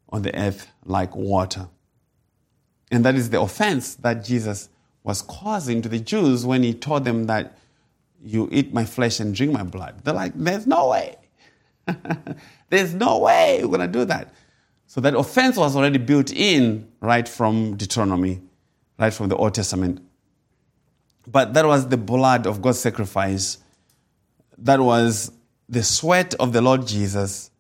[0.09, 1.69] on the earth like water.
[2.91, 4.71] And that is the offense that Jesus
[5.03, 7.59] was causing to the Jews when he told them that
[8.23, 10.03] you eat my flesh and drink my blood.
[10.05, 11.17] They're like, there's no way.
[12.69, 14.33] there's no way we're going to do that.
[14.87, 18.41] So that offense was already built in right from Deuteronomy,
[18.99, 20.01] right from the Old Testament.
[21.27, 23.59] But that was the blood of God's sacrifice.
[24.57, 25.31] That was
[25.69, 27.51] the sweat of the Lord Jesus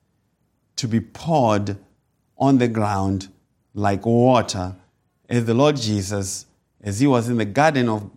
[0.76, 1.76] to be poured
[2.38, 3.28] on the ground
[3.74, 4.74] like water
[5.28, 6.46] as the Lord Jesus,
[6.80, 8.10] as he was in the Garden of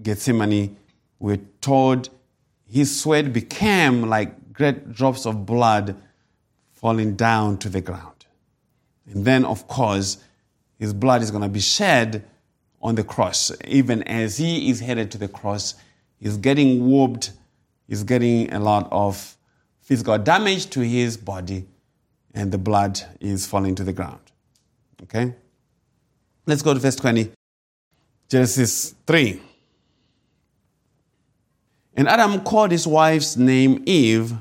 [0.00, 0.76] Gethsemane,
[1.24, 2.10] we're told
[2.66, 5.96] his sweat became like great drops of blood
[6.74, 8.26] falling down to the ground.
[9.06, 10.18] And then, of course,
[10.78, 12.28] his blood is going to be shed
[12.82, 13.50] on the cross.
[13.66, 15.76] Even as he is headed to the cross,
[16.20, 17.32] he's getting whooped,
[17.88, 19.38] he's getting a lot of
[19.80, 21.64] physical damage to his body,
[22.34, 24.20] and the blood is falling to the ground.
[25.04, 25.34] Okay?
[26.44, 27.30] Let's go to verse 20.
[28.28, 29.40] Genesis 3.
[31.96, 34.34] And Adam called his wife's name Eve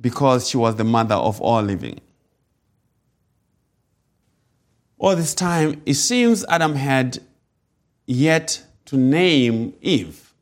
[0.00, 2.00] because she was the mother of all living.
[4.98, 7.18] All this time, it seems Adam had
[8.06, 10.32] yet to name Eve.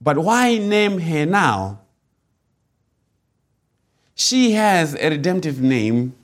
[0.00, 1.80] But why name her now?
[4.14, 6.14] She has a redemptive name,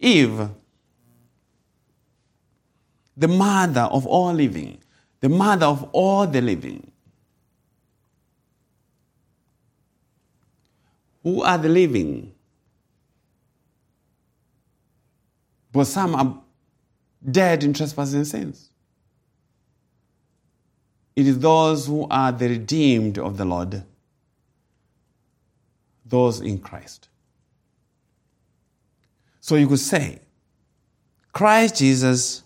[0.00, 0.48] Eve,
[3.16, 4.78] the mother of all living,
[5.20, 6.90] the mother of all the living.
[11.22, 12.32] Who are the living?
[15.72, 16.40] But some are
[17.30, 18.70] dead in trespasses and sins.
[21.16, 23.82] It is those who are the redeemed of the Lord,
[26.06, 27.08] those in Christ.
[29.40, 30.20] So you could say,
[31.32, 32.42] Christ Jesus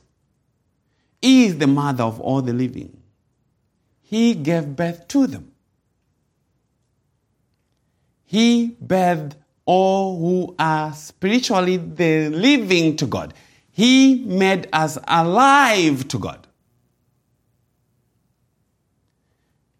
[1.23, 3.01] is the mother of all the living.
[4.03, 5.53] He gave birth to them.
[8.25, 9.35] He birthed
[9.65, 13.33] all who are spiritually the living to God.
[13.71, 16.47] He made us alive to God.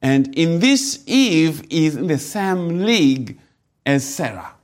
[0.01, 3.39] And in this, Eve is in the same league
[3.87, 4.55] as Sarah,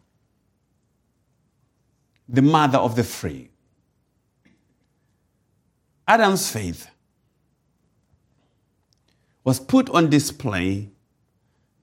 [2.29, 3.48] the mother of the free.
[6.09, 6.89] Adam's faith
[9.45, 10.89] was put on display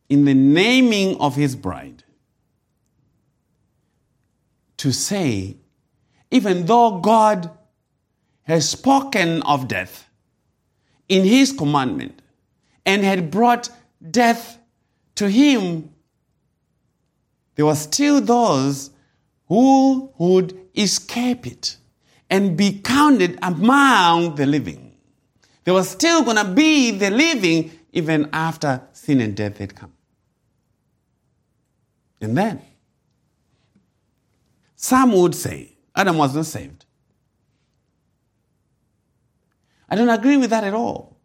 [0.09, 2.03] in the naming of his bride
[4.77, 5.57] to say,
[6.31, 7.51] even though God
[8.43, 10.09] has spoken of death
[11.07, 12.21] in his commandment
[12.83, 13.69] and had brought
[14.11, 14.57] death
[15.15, 15.91] to him,
[17.53, 18.89] there were still those
[19.47, 21.77] who would escape it
[22.29, 24.95] and be counted among the living.
[25.63, 29.93] There was still going to be the living even after sin and death had come.
[32.21, 32.61] And then,
[34.75, 36.85] some would say Adam was not saved.
[39.89, 41.15] I don't agree with that at all.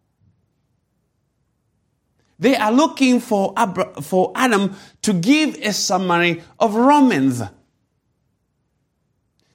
[2.39, 3.53] They are looking for,
[4.03, 7.43] for Adam to give a summary of Romans.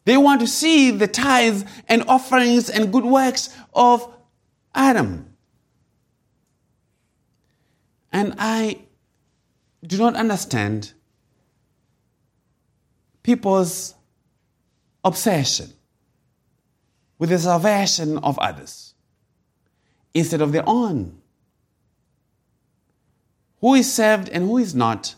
[0.05, 4.07] They want to see the tithes and offerings and good works of
[4.73, 5.33] Adam.
[8.11, 8.81] And I
[9.85, 10.93] do not understand
[13.23, 13.95] people's
[15.03, 15.73] obsession
[17.17, 18.93] with the salvation of others
[20.13, 21.19] instead of their own.
[23.59, 25.15] Who is saved and who is not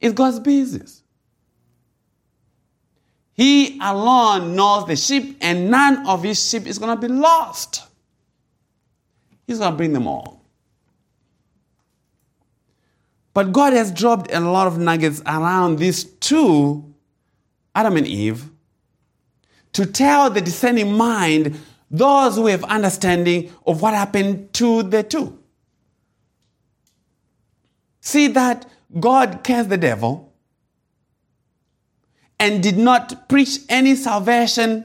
[0.00, 1.03] is God's business.
[3.34, 7.82] He alone knows the sheep, and none of his sheep is going to be lost.
[9.46, 10.40] He's going to bring them all.
[13.34, 16.94] But God has dropped a lot of nuggets around these two,
[17.74, 18.48] Adam and Eve,
[19.72, 25.38] to tell the discerning mind, those who have understanding of what happened to the two.
[28.00, 28.66] See that
[29.00, 30.33] God cursed the devil
[32.44, 34.84] and did not preach any salvation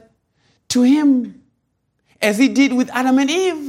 [0.68, 1.42] to him
[2.22, 3.68] as he did with Adam and Eve.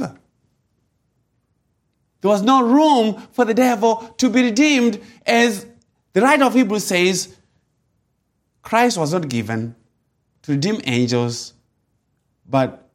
[2.22, 5.66] There was no room for the devil to be redeemed, as
[6.14, 7.36] the writer of Hebrews says
[8.62, 9.74] Christ was not given
[10.42, 11.52] to redeem angels,
[12.48, 12.88] but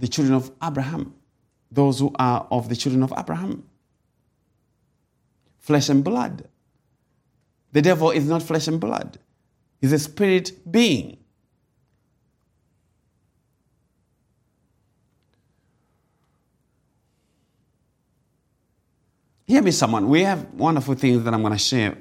[0.00, 1.14] the children of Abraham,
[1.70, 3.62] those who are of the children of Abraham.
[5.60, 6.48] Flesh and blood.
[7.70, 9.20] The devil is not flesh and blood,
[9.84, 11.18] he's a spirit being.
[19.46, 20.08] Hear me, someone.
[20.08, 21.98] We have wonderful things that I'm going to share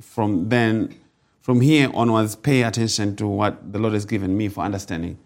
[0.00, 0.98] from then,
[1.42, 2.36] from here onwards.
[2.36, 5.18] Pay attention to what the Lord has given me for understanding.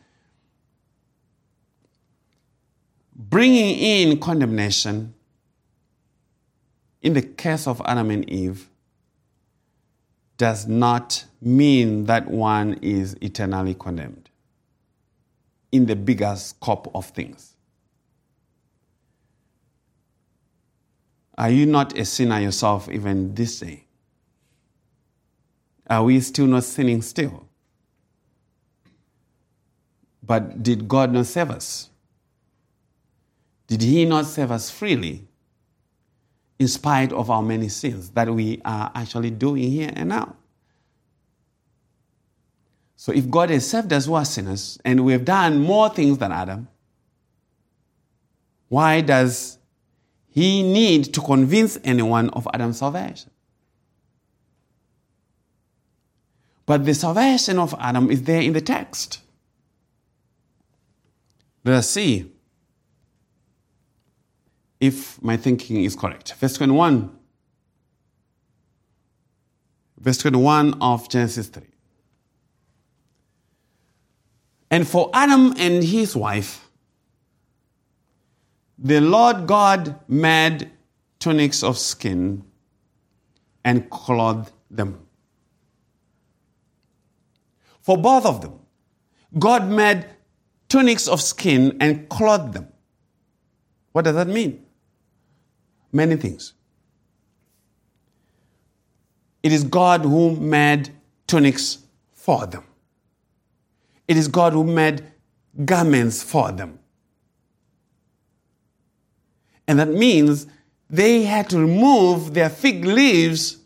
[3.15, 5.15] Bringing in condemnation
[7.03, 8.69] in the case of Adam and Eve
[10.37, 14.31] does not mean that one is eternally condemned
[15.71, 17.57] in the bigger scope of things.
[21.37, 23.87] Are you not a sinner yourself even this day?
[25.89, 27.49] Are we still not sinning still?
[30.23, 31.91] But did God not save us?
[33.67, 35.27] Did He not save us freely?
[36.59, 40.37] In spite of our many sins that we are actually doing here and now.
[42.97, 46.19] So if God has saved us who are sinners and we have done more things
[46.19, 46.69] than Adam,
[48.69, 49.59] why does
[50.29, 53.31] he need to convince anyone of Adam's salvation?
[56.67, 59.21] But the salvation of Adam is there in the text.
[61.63, 62.34] Let us see
[64.85, 66.35] if my thinking is correct.
[66.35, 67.11] Verse 21.
[69.99, 71.63] Verse 21 of Genesis 3.
[74.71, 76.69] And for Adam and his wife,
[78.79, 80.71] the Lord God made
[81.19, 82.45] tunics of skin
[83.65, 85.07] and clothed them.
[87.81, 88.59] For both of them,
[89.39, 90.07] God made
[90.69, 92.69] tunics of skin and clothed them.
[93.93, 94.65] What does that mean?
[95.95, 96.55] Many things.
[99.45, 100.91] It is God who made
[101.29, 101.79] tunics
[102.13, 102.65] for them.
[104.09, 105.05] It is God who made
[105.65, 106.81] garments for them.
[109.69, 110.49] And that means
[110.91, 113.59] they had to remove their fig leaves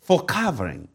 [0.00, 0.88] for covering.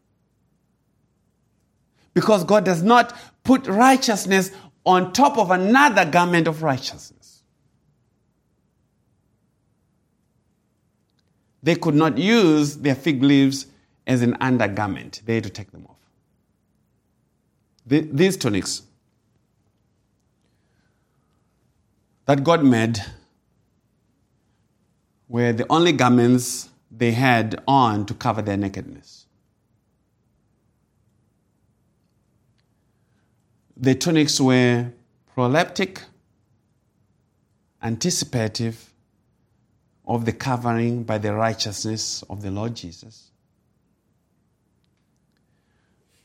[2.12, 4.50] Because God does not put righteousness
[4.84, 7.17] on top of another garment of righteousness.
[11.68, 13.66] They could not use their fig leaves
[14.06, 15.98] as an undergarment, they had to take them off
[17.88, 18.82] the, these tunics
[22.26, 22.98] that God made
[25.26, 29.26] were the only garments they had on to cover their nakedness.
[33.76, 34.90] The tunics were
[35.34, 36.00] proleptic,
[37.82, 38.87] anticipative
[40.08, 43.30] of the covering by the righteousness of the Lord Jesus.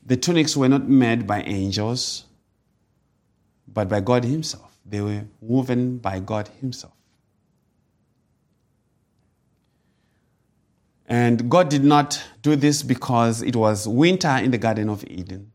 [0.06, 2.24] The tunics were not made by angels,
[3.68, 4.74] but by God Himself.
[4.86, 6.94] They were woven by God Himself.
[11.06, 15.52] And God did not do this because it was winter in the Garden of Eden.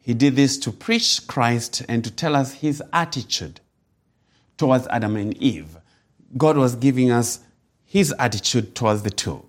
[0.00, 3.60] He did this to preach Christ and to tell us his attitude
[4.56, 5.78] towards Adam and Eve.
[6.36, 7.40] God was giving us
[7.84, 9.44] his attitude towards the two.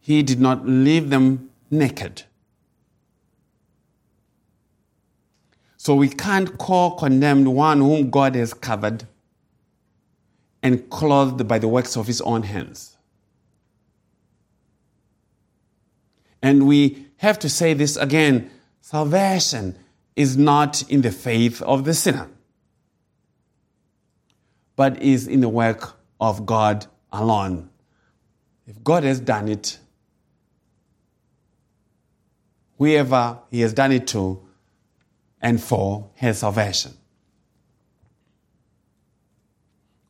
[0.00, 2.22] He did not leave them naked.
[5.76, 9.06] So we can't call condemned one whom God has covered
[10.62, 12.96] and clothed by the works of his own hands.
[16.42, 19.76] And we have to say this again salvation
[20.16, 22.28] is not in the faith of the sinner,
[24.78, 27.68] but is in the work of God alone.
[28.64, 29.76] If God has done it,
[32.78, 34.40] whoever he has done it to
[35.42, 36.92] and for his salvation.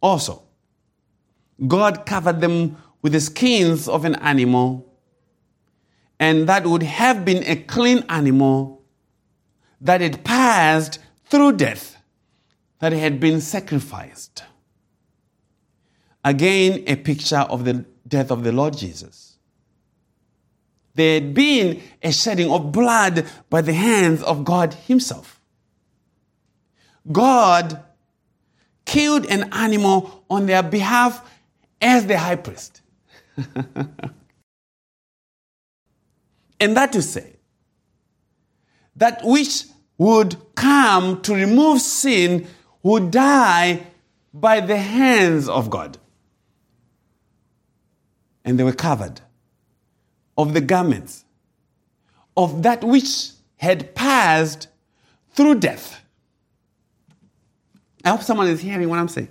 [0.03, 0.43] Also,
[1.67, 4.87] God covered them with the skins of an animal,
[6.21, 8.83] and that would have been a clean animal
[9.81, 11.97] that had passed through death,
[12.81, 14.43] that had been sacrificed.
[16.25, 19.29] Again, a picture of the death of the Lord Jesus
[20.99, 25.41] there had been a shedding of blood by the hands of God Himself.
[27.11, 27.81] God
[28.85, 31.25] killed an animal on their behalf
[31.81, 32.81] as the high priest.
[36.59, 37.37] and that to say,
[38.97, 39.67] that which
[39.99, 42.49] would come to remove sin
[42.83, 43.87] would die
[44.35, 45.97] by the hands of God.
[48.49, 49.21] And they were covered
[50.39, 51.27] of the garments
[52.35, 54.69] of that which had passed
[55.35, 56.01] through death.
[58.03, 59.29] I hope someone is hearing what I'm saying.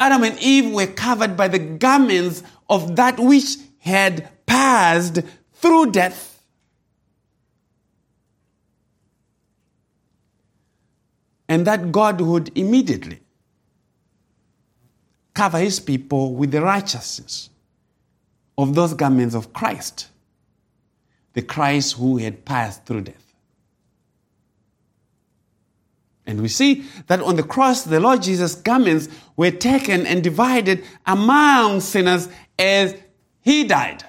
[0.00, 5.20] Adam and Eve were covered by the garments of that which had passed
[5.52, 6.42] through death.
[11.48, 13.20] And that God would immediately
[15.34, 17.49] cover his people with the righteousness
[18.62, 20.08] of those garments of Christ,
[21.32, 23.34] the Christ who had passed through death.
[26.26, 30.84] And we see that on the cross, the Lord Jesus' garments were taken and divided
[31.06, 32.28] among sinners
[32.58, 32.94] as
[33.40, 34.04] he died.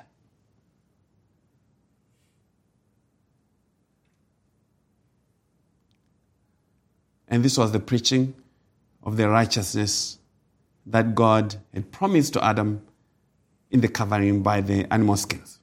[7.30, 8.36] And this was the preaching
[9.02, 10.20] of the righteousness
[10.86, 12.82] that God had promised to Adam
[13.72, 15.60] in the covering by the animal skins.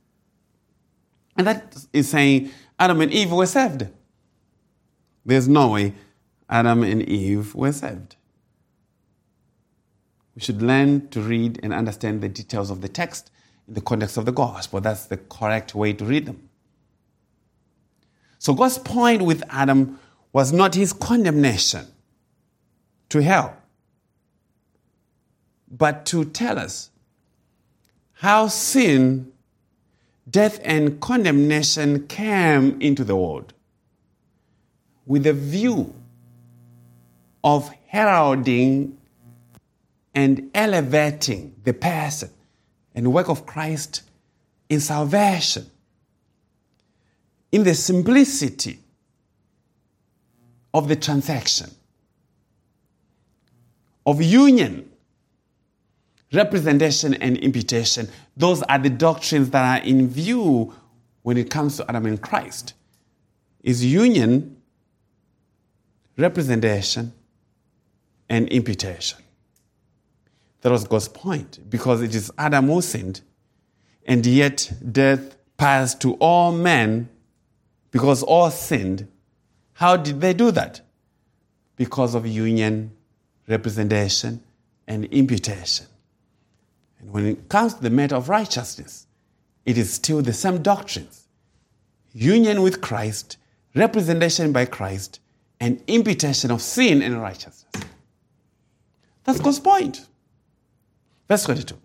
[1.36, 3.86] And that is saying Adam and Eve were saved.
[5.24, 5.94] There's no way
[6.48, 8.16] Adam and Eve were saved.
[10.35, 13.30] We should learn to read and understand the details of the text
[13.66, 14.80] in the context of the gospel.
[14.80, 16.48] That's the correct way to read them.
[18.39, 19.98] So God's point with Adam
[20.32, 21.86] was not his condemnation
[23.09, 23.56] to hell,
[25.70, 26.90] but to tell us
[28.19, 29.31] how sin,
[30.28, 33.53] death, and condemnation came into the world
[35.07, 35.95] with a view
[37.45, 38.99] of heralding
[40.16, 42.28] and elevating the person
[42.93, 44.03] and work of Christ
[44.69, 45.70] in salvation,
[47.53, 48.81] in the simplicity
[50.74, 51.70] of the transaction,
[54.05, 54.90] of union,
[56.32, 58.09] representation, and imputation.
[58.36, 60.74] Those are the doctrines that are in view
[61.22, 62.74] when it comes to Adam and Christ.
[63.62, 64.56] Is union,
[66.16, 67.12] representation,
[68.28, 69.18] and imputation.
[70.60, 73.20] That was God's point, because it is Adam who sinned,
[74.06, 77.09] and yet death passed to all men
[77.90, 79.09] because all sinned.
[79.72, 80.80] How did they do that?
[81.76, 82.92] Because of union,
[83.46, 84.42] representation,
[84.86, 85.86] and imputation.
[87.00, 89.06] And when it comes to the matter of righteousness,
[89.64, 91.28] it is still the same doctrines
[92.14, 93.36] union with Christ,
[93.74, 95.20] representation by Christ,
[95.60, 97.66] and imputation of sin and righteousness.
[99.24, 100.06] That's God's point.
[101.28, 101.76] Verse 22.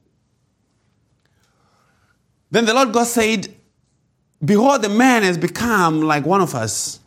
[2.51, 3.53] Then the Lord God said,
[4.43, 6.99] Behold, the man has become like one of us.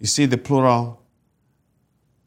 [0.00, 1.00] You see the plural,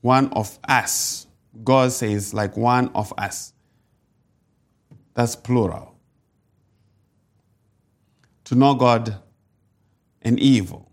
[0.02, 1.27] one of us.
[1.64, 3.54] God says, like one of us.
[5.14, 5.96] That's plural.
[8.46, 9.18] To know God
[10.22, 10.92] and evil.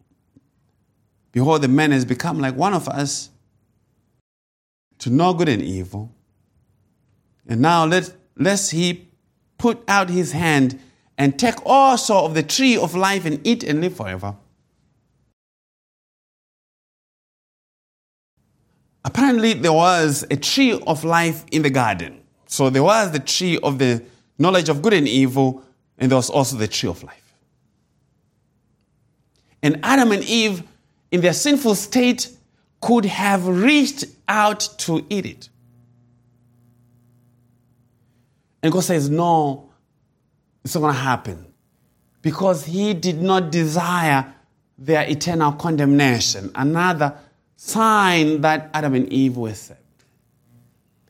[1.32, 3.31] Behold, the man has become like one of us
[4.99, 6.15] to know good and evil.
[7.47, 9.09] And now let, lest he
[9.59, 10.81] put out his hand
[11.19, 14.36] and take also of the tree of life and eat and live forever.
[19.05, 22.20] Apparently, there was a tree of life in the garden.
[22.47, 24.02] So there was the tree of the
[24.39, 25.62] knowledge of good and evil,
[25.98, 27.35] and there was also the tree of life.
[29.62, 30.62] And Adam and Eve,
[31.10, 32.31] in their sinful state,
[32.81, 35.48] could have reached out to eat it.
[38.62, 39.70] And God says, No,
[40.64, 41.47] it's not going to happen.
[42.22, 44.35] Because He did not desire
[44.78, 46.51] their eternal condemnation.
[46.55, 47.16] Another
[47.56, 49.81] sign that Adam and Eve were saved.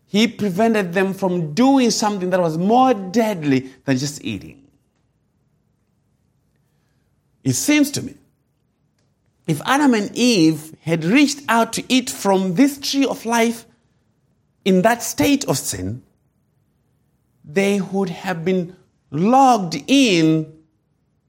[0.06, 4.68] He prevented them from doing something that was more deadly than just eating.
[7.42, 8.14] It seems to me,
[9.46, 13.66] if Adam and Eve had reached out to eat from this tree of life
[14.64, 16.02] in that state of sin,
[17.44, 18.74] they would have been
[19.10, 20.50] logged in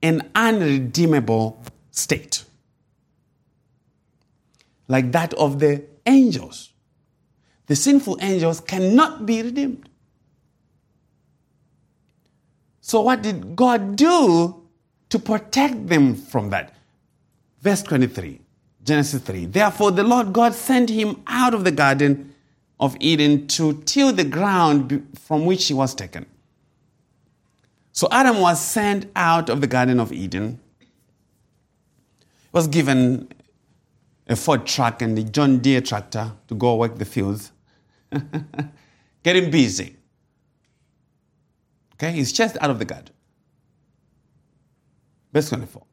[0.02, 2.45] an unredeemable state,
[4.88, 6.72] like that of the angels.
[7.66, 9.88] The sinful angels cannot be redeemed.
[12.80, 14.62] So, what did God do
[15.08, 16.74] to protect them from that?
[17.60, 18.40] Verse 23,
[18.84, 19.46] Genesis 3.
[19.46, 22.32] Therefore, the Lord God sent him out of the garden
[22.78, 26.26] of Eden to till the ground from which he was taken.
[27.92, 30.60] So Adam was sent out of the Garden of Eden.
[32.52, 33.28] Was given
[34.26, 37.52] a Ford truck and a John Deere tractor to go work the fields.
[39.22, 39.96] Getting busy.
[41.94, 43.14] Okay, he's just out of the garden.
[45.32, 45.84] Verse 24.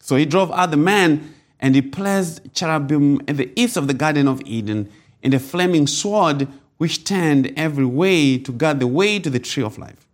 [0.00, 3.94] So he drove out the man and he placed cherubim at the east of the
[3.94, 4.90] Garden of Eden
[5.22, 9.62] and a flaming sword which turned every way to guard the way to the tree
[9.62, 10.06] of life.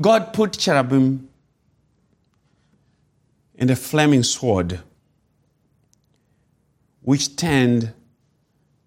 [0.00, 1.25] God put cherubim
[3.58, 4.80] and a flaming sword
[7.02, 7.92] which turned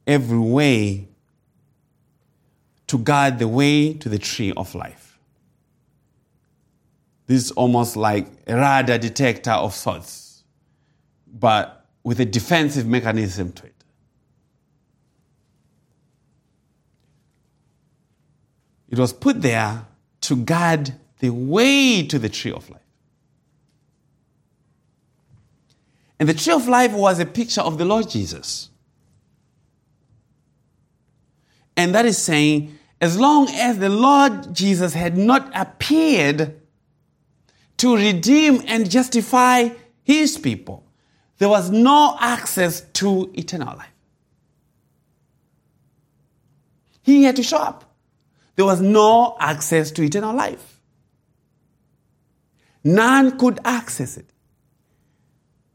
[0.06, 1.08] every way
[2.88, 5.20] to guard the way to the tree of life.
[7.28, 10.44] This is almost like a radar detector of sorts,
[11.28, 13.76] but with a defensive mechanism to it.
[18.90, 19.86] It was put there
[20.22, 22.82] to guard the way to the tree of life.
[26.20, 28.70] And the tree of life was a picture of the Lord Jesus.
[31.78, 36.60] And that is saying, as long as the Lord Jesus had not appeared
[37.78, 39.70] to redeem and justify
[40.04, 40.84] his people,
[41.38, 43.88] there was no access to eternal life.
[47.02, 47.86] He had to show up.
[48.58, 50.82] There was no access to eternal life.
[52.84, 54.30] None could access it.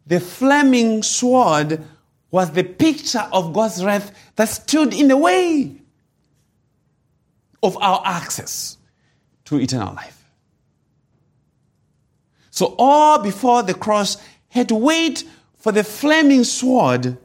[0.06, 1.82] The flaming sword
[2.30, 5.76] was the picture of God's wrath that stood in the way
[7.62, 8.76] of our access
[9.46, 10.24] to eternal life.
[12.50, 14.16] So, all before the cross
[14.48, 15.24] had to wait
[15.56, 17.16] for the flaming sword,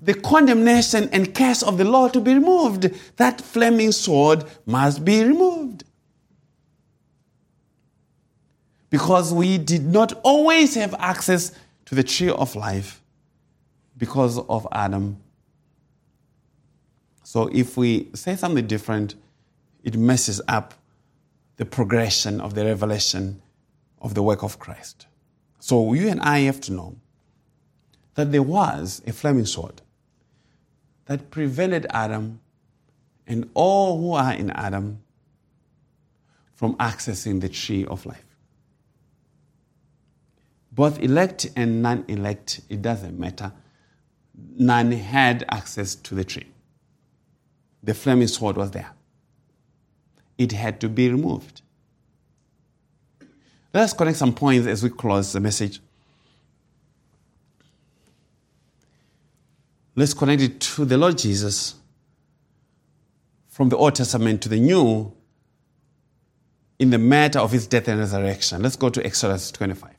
[0.00, 2.90] the condemnation and curse of the law to be removed.
[3.16, 5.84] That flaming sword must be removed.
[8.90, 11.52] Because we did not always have access
[11.86, 13.02] to the tree of life
[13.96, 15.18] because of Adam.
[17.22, 19.14] So, if we say something different,
[19.82, 20.74] it messes up
[21.56, 23.40] the progression of the revelation
[24.00, 25.06] of the work of Christ.
[25.58, 26.96] So you and I have to know
[28.14, 29.80] that there was a flaming sword
[31.06, 32.40] that prevented Adam
[33.26, 35.02] and all who are in Adam
[36.54, 38.23] from accessing the tree of life.
[40.74, 43.52] Both elect and non elect, it doesn't matter.
[44.56, 46.46] None had access to the tree.
[47.82, 48.90] The flaming sword was there
[50.38, 51.62] it had to be removed.
[53.72, 55.80] Let us connect some points as we close the message.
[59.96, 61.76] Let's connect it to the Lord Jesus
[63.48, 65.12] from the Old Testament to the New
[66.80, 68.62] in the matter of his death and resurrection.
[68.62, 69.93] Let's go to Exodus 25.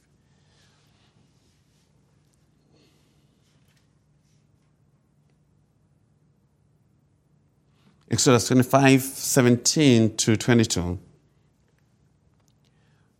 [8.10, 10.99] Exodus 25, 17 to 22.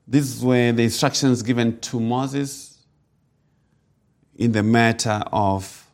[0.07, 2.78] This is where the instructions given to Moses
[4.36, 5.88] in the matter of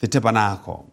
[0.00, 0.92] the tabernacle,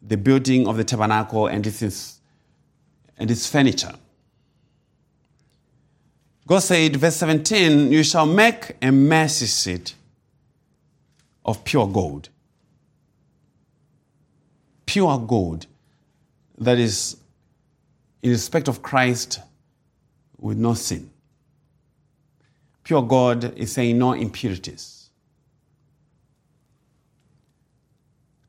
[0.00, 2.20] the building of the tabernacle and its,
[3.18, 3.94] and its furniture.
[6.46, 9.94] God said, verse 17, You shall make a mercy seat
[11.44, 12.28] of pure gold
[14.92, 15.66] pure gold
[16.58, 17.16] that is
[18.22, 19.40] in respect of Christ
[20.36, 21.10] with no sin.
[22.84, 25.08] Pure gold is saying no impurities.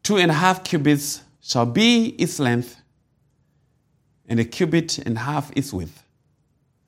[0.04, 2.76] Two and a half cubits shall be its length,
[4.28, 6.04] and a cubit and a half its width.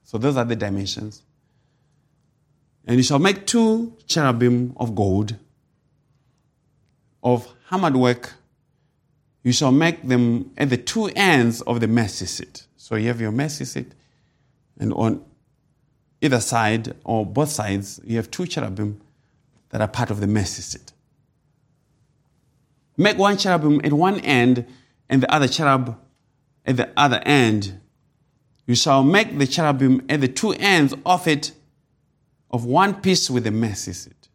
[0.03, 1.21] So those are the dimensions.
[2.85, 5.37] And you shall make two cherubim of gold,
[7.23, 8.33] of hammered work
[9.45, 12.65] you shall make them at the two ends of the mercy seat.
[12.77, 13.91] So you have your mercy seat,
[14.79, 15.23] and on
[16.19, 18.99] either side or both sides, you have two cherubim
[19.69, 20.93] that are part of the mercy seat.
[22.97, 24.65] Make one cherubim at one end
[25.09, 25.95] and the other cherub
[26.65, 27.79] at the other end.
[28.65, 31.51] You shall make the cherubim at the two ends of it
[32.49, 34.27] of one piece with the mercy seat.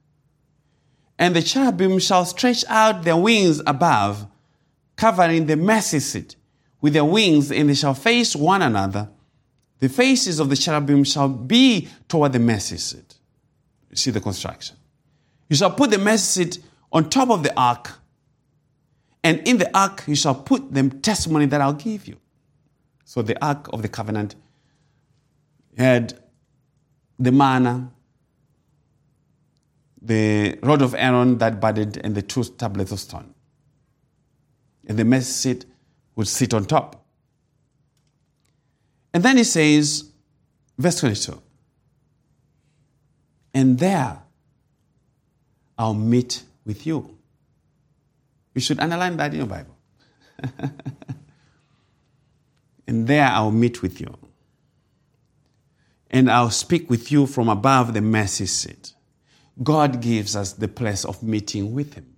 [1.19, 4.30] And the cherubim shall stretch out their wings above
[5.01, 6.37] covering the mercy seat
[6.83, 9.09] with their wings, and they shall face one another.
[9.79, 13.15] The faces of the cherubim shall be toward the mercy seat.
[13.89, 14.77] You see the construction.
[15.49, 17.93] You shall put the mercy seat on top of the ark,
[19.25, 22.19] and in the ark you shall put the testimony that I'll give you.
[23.07, 24.35] So the ark of the covenant
[25.79, 26.13] had
[27.19, 27.91] the manna,
[30.03, 33.35] the rod of Aaron that budded, and the two tablets of stone
[34.87, 35.67] and the mercy seat
[36.17, 37.05] would sit on top.
[39.13, 40.11] And then he says,
[40.79, 41.41] verse 22,
[43.53, 44.23] and there
[45.79, 47.17] I'll meet with you.
[48.55, 49.77] You should underline that in your Bible.
[52.87, 54.15] and there I'll meet with you.
[56.11, 58.93] And I'll speak with you from above the mercy seat.
[59.63, 62.15] God gives us the place of meeting with Him.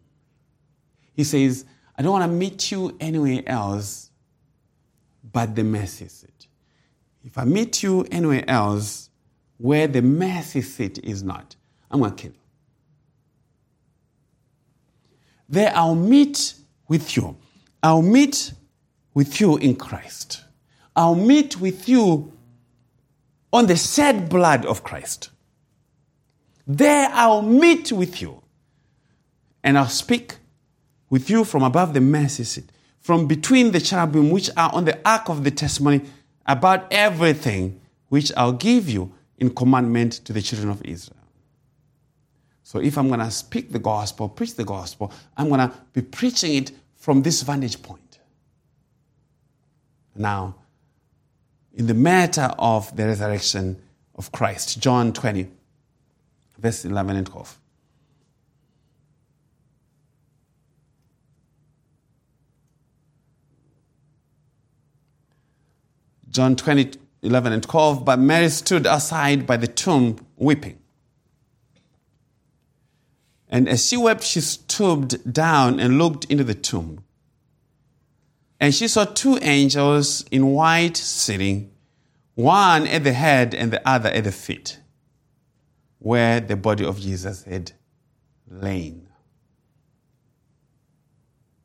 [1.15, 1.65] He says,
[2.03, 4.11] I don't want to meet you anywhere else
[5.33, 6.49] but the mercy seat.
[7.23, 9.09] If I meet you anywhere else
[9.57, 11.55] where the mercy seat is not,
[11.93, 12.39] I'm going to kill you.
[15.49, 16.55] There I'll meet
[16.89, 17.37] with you.
[17.85, 18.53] I'll meet
[19.15, 20.43] with you in Christ.
[20.97, 22.33] I'll meet with you
[23.53, 25.31] on the shed blood of Christ.
[26.67, 28.43] There I'll meet with you,
[29.63, 30.39] and I'll speak
[31.13, 34.99] with you from above the mercy seat, from between the cherubim which are on the
[35.07, 36.01] ark of the testimony,
[36.47, 37.79] about everything
[38.09, 41.19] which I'll give you in commandment to the children of Israel.
[42.63, 46.01] So if I'm going to speak the gospel, preach the gospel, I'm going to be
[46.01, 48.19] preaching it from this vantage point.
[50.17, 50.55] Now,
[51.75, 53.77] in the matter of the resurrection
[54.15, 55.47] of Christ, John 20,
[56.57, 57.59] verse 11 and 12.
[66.33, 68.05] John 20, 11 and 12.
[68.05, 70.79] But Mary stood aside by the tomb weeping.
[73.49, 77.05] And as she wept, she stooped down and looked into the tomb.
[78.59, 81.71] And she saw two angels in white sitting,
[82.35, 84.79] one at the head and the other at the feet,
[85.99, 87.73] where the body of Jesus had
[88.49, 89.09] lain.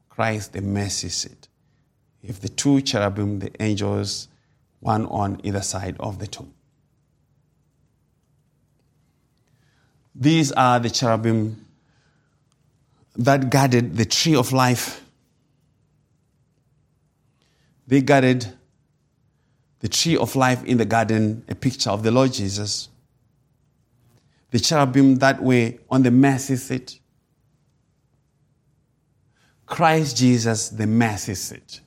[0.09, 1.47] Christ, the mercy seat.
[2.21, 4.27] If the two cherubim, the angels,
[4.87, 6.53] one on either side of the tomb.
[10.15, 11.65] These are the cherubim
[13.17, 15.03] that guarded the tree of life.
[17.85, 18.47] They guarded
[19.79, 22.89] the tree of life in the garden, a picture of the Lord Jesus.
[24.51, 26.99] The cherubim that were on the mercy seat.
[29.65, 31.81] Christ Jesus, the mercy seat,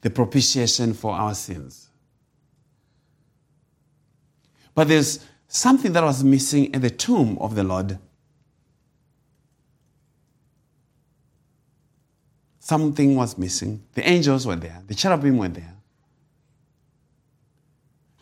[0.00, 1.87] the propitiation for our sins.
[4.78, 5.18] But there's
[5.48, 7.98] something that was missing at the tomb of the Lord.
[12.60, 13.82] Something was missing.
[13.94, 15.74] The angels were there, the cherubim were there.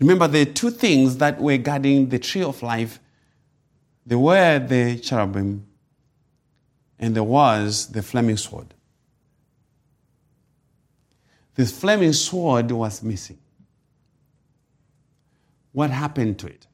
[0.01, 3.01] Remember, the two things that were guarding the tree of life
[4.07, 5.67] there were the cherubim,
[6.99, 8.73] and there was the flaming sword.
[11.55, 13.41] The flaming sword was missing.
[15.77, 16.67] What happened to it?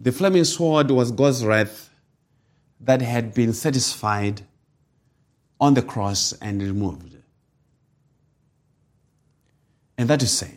[0.00, 1.90] The flaming sword was God's wrath
[2.80, 4.42] that had been satisfied
[5.60, 7.18] on the cross and removed.
[9.96, 10.54] And that is say,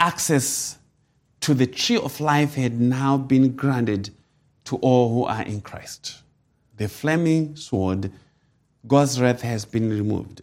[0.00, 0.78] access
[1.40, 4.14] to the tree of life had now been granted
[4.64, 6.22] to all who are in Christ.
[6.78, 8.10] The flaming sword,
[8.86, 10.40] God's wrath has been removed.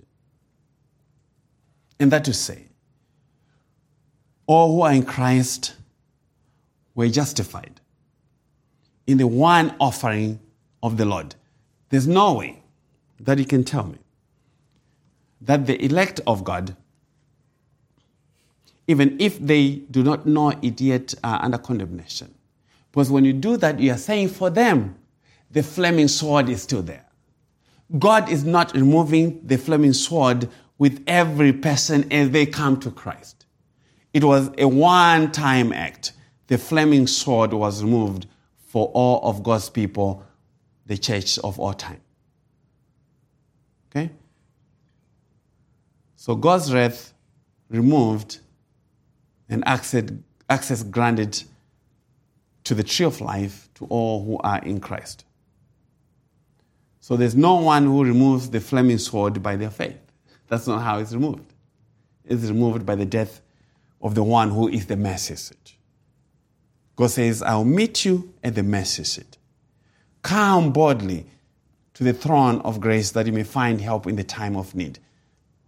[2.00, 2.69] And that to say,
[4.50, 5.76] all who are in Christ
[6.96, 7.80] were justified
[9.06, 10.40] in the one offering
[10.82, 11.36] of the Lord.
[11.90, 12.64] There's no way
[13.20, 14.00] that you can tell me
[15.42, 16.76] that the elect of God,
[18.88, 22.34] even if they do not know it yet, are under condemnation.
[22.92, 24.96] Because when you do that, you are saying for them,
[25.52, 27.06] the flaming sword is still there.
[28.00, 30.50] God is not removing the flaming sword
[30.80, 33.39] with every person as they come to Christ.
[34.14, 36.14] It was a one time act.
[36.48, 38.26] The flaming sword was removed
[38.66, 40.24] for all of God's people,
[40.86, 42.02] the church of all time.
[43.90, 44.12] Okay?
[46.16, 47.14] So God's wrath
[47.70, 48.40] removed
[49.48, 51.44] and access, granted
[52.64, 55.26] to the tree of life to all who are in Christ.
[57.00, 59.98] So there's no one who removes the flaming sword by their faith.
[60.48, 61.54] That's not how it's removed.
[62.26, 63.42] It's removed by the death
[64.02, 65.76] of the one who is the mercy seat.
[66.96, 69.38] God says, I'll meet you at the mercy seat.
[70.22, 71.26] Come boldly
[71.94, 75.00] to the throne of grace that you may find help in the time of need.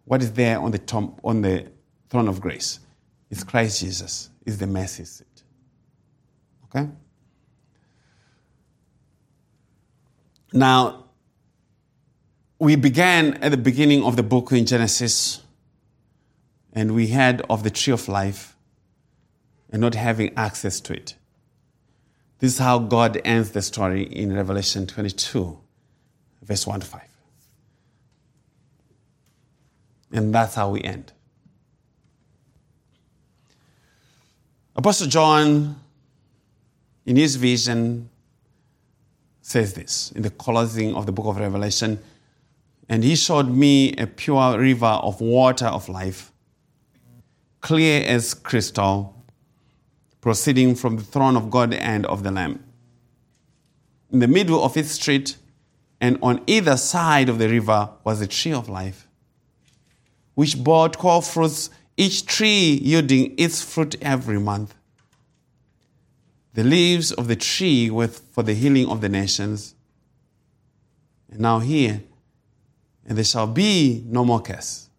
[0.06, 1.68] What is there on the, tom- on the
[2.10, 2.80] throne of grace?
[3.30, 5.44] It's Christ Jesus, is the mercy seat.
[6.66, 6.90] Okay?
[10.54, 11.06] Now,
[12.60, 15.42] we began at the beginning of the book in Genesis,
[16.74, 18.56] and we heard of the tree of life
[19.70, 21.16] and not having access to it.
[22.40, 25.62] This is how God ends the story in Revelation 22
[26.42, 27.02] verse 1 to 5.
[30.14, 31.14] And that's how we end.
[34.76, 35.80] Apostle John,
[37.06, 38.10] in his vision,
[39.42, 42.00] says this in the closing of the book of Revelation.
[42.90, 46.31] And he showed me a pure river of water of life,
[47.62, 49.16] clear as crystal,
[50.20, 52.64] proceeding from the throne of God and of the Lamb.
[54.12, 55.38] In the middle of its street,
[56.00, 59.08] and on either side of the river was a tree of life,
[60.34, 64.74] which bore twelve fruits, each tree yielding its fruit every month.
[66.54, 69.76] the leaves of the tree were for the healing of the nations.
[71.30, 72.04] And now here,
[73.06, 74.90] and there shall be no more curse.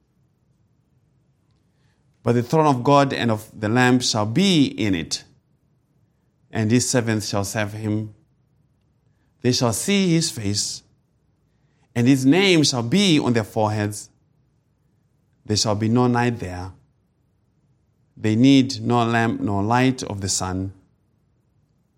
[2.22, 5.24] But the throne of God and of the Lamb shall be in it,
[6.50, 8.14] and his servants shall serve him.
[9.40, 10.84] They shall see his face,
[11.94, 14.08] and his name shall be on their foreheads.
[15.44, 16.72] There shall be no night there.
[18.16, 20.72] They need no lamp nor light of the sun,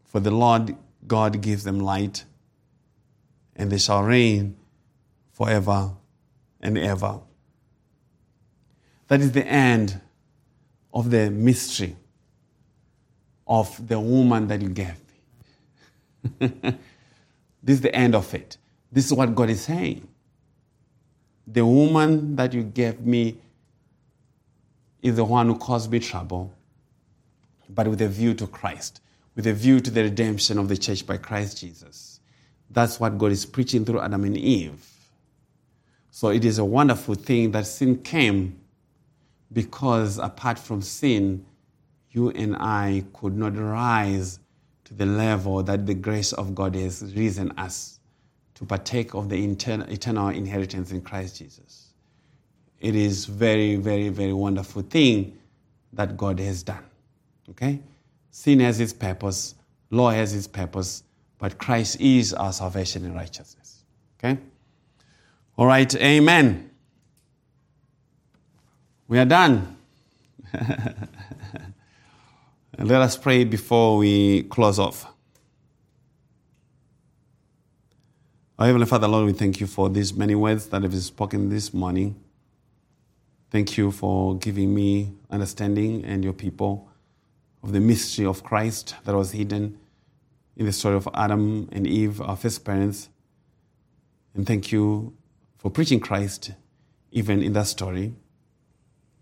[0.07, 0.75] for the Lord
[1.07, 2.25] God gives them light,
[3.55, 4.57] and they shall reign
[5.33, 5.93] forever
[6.61, 7.21] and ever.
[9.09, 10.01] That is the end
[10.95, 11.97] of the mystery
[13.47, 14.95] of the woman that you gave
[16.41, 16.49] me.
[17.63, 18.57] this is the end of it.
[18.91, 20.07] This is what God is saying.
[21.47, 23.39] The woman that you gave me
[25.03, 26.55] is the one who caused me trouble,
[27.69, 29.03] but with a view to Christ,
[29.35, 32.21] with a view to the redemption of the church by Christ Jesus.
[32.71, 34.83] That's what God is preaching through Adam and Eve.
[36.11, 38.64] So it is a wonderful thing that sin came
[39.55, 41.47] because apart from sin,
[42.11, 44.39] you and I could not rise
[44.85, 48.01] to the level that the grace of God has risen us
[48.57, 51.89] to partake of the eternal inheritance in Christ Jesus.
[52.81, 55.39] It is very, very, very wonderful thing
[55.93, 56.85] that God has done.
[57.51, 57.81] Okay?
[58.31, 59.55] Sin has its purpose,
[59.91, 61.03] law has its purpose,
[61.39, 63.85] but Christ is our salvation and righteousness.
[64.19, 64.39] Okay?
[65.57, 66.71] All right, amen.
[69.07, 69.77] We are done.
[72.79, 75.07] Let us pray before we close off.
[78.59, 81.51] Our Heavenly Father, Lord, we thank you for these many words that have been spoken
[81.51, 82.17] this morning.
[83.51, 86.89] Thank you for giving me understanding and your people
[87.63, 89.79] of the mystery of Christ that was hidden
[90.57, 93.11] in the story of Adam and Eve, our first parents.
[94.35, 95.13] And thank you
[95.59, 96.53] for preaching Christ
[97.13, 98.15] even in that story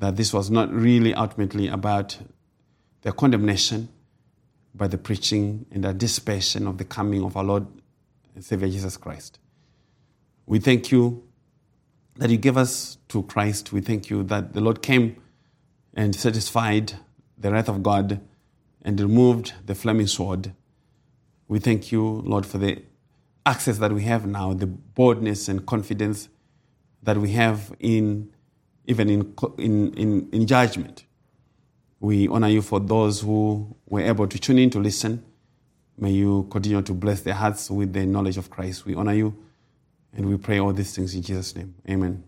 [0.02, 2.18] that this was not really ultimately about
[3.02, 3.88] their condemnation,
[4.74, 7.68] but the preaching and the dissipation of the coming of our Lord
[8.34, 9.38] and Savior Jesus Christ.
[10.44, 11.22] We thank you
[12.16, 13.72] that you gave us to Christ.
[13.72, 15.22] We thank you that the Lord came
[15.94, 16.94] and satisfied
[17.38, 18.20] the wrath of God
[18.84, 20.52] and removed the flaming sword.
[21.46, 22.82] We thank you, Lord, for the
[23.46, 26.28] access that we have now, the boldness and confidence
[27.04, 28.32] that we have in
[28.86, 31.04] even in, in, in, in judgment.
[32.00, 35.24] We honor you for those who were able to tune in to listen.
[35.96, 38.84] May you continue to bless their hearts with the knowledge of Christ.
[38.84, 39.36] We honor you
[40.12, 41.74] and we pray all these things in Jesus' name.
[41.88, 42.24] Amen.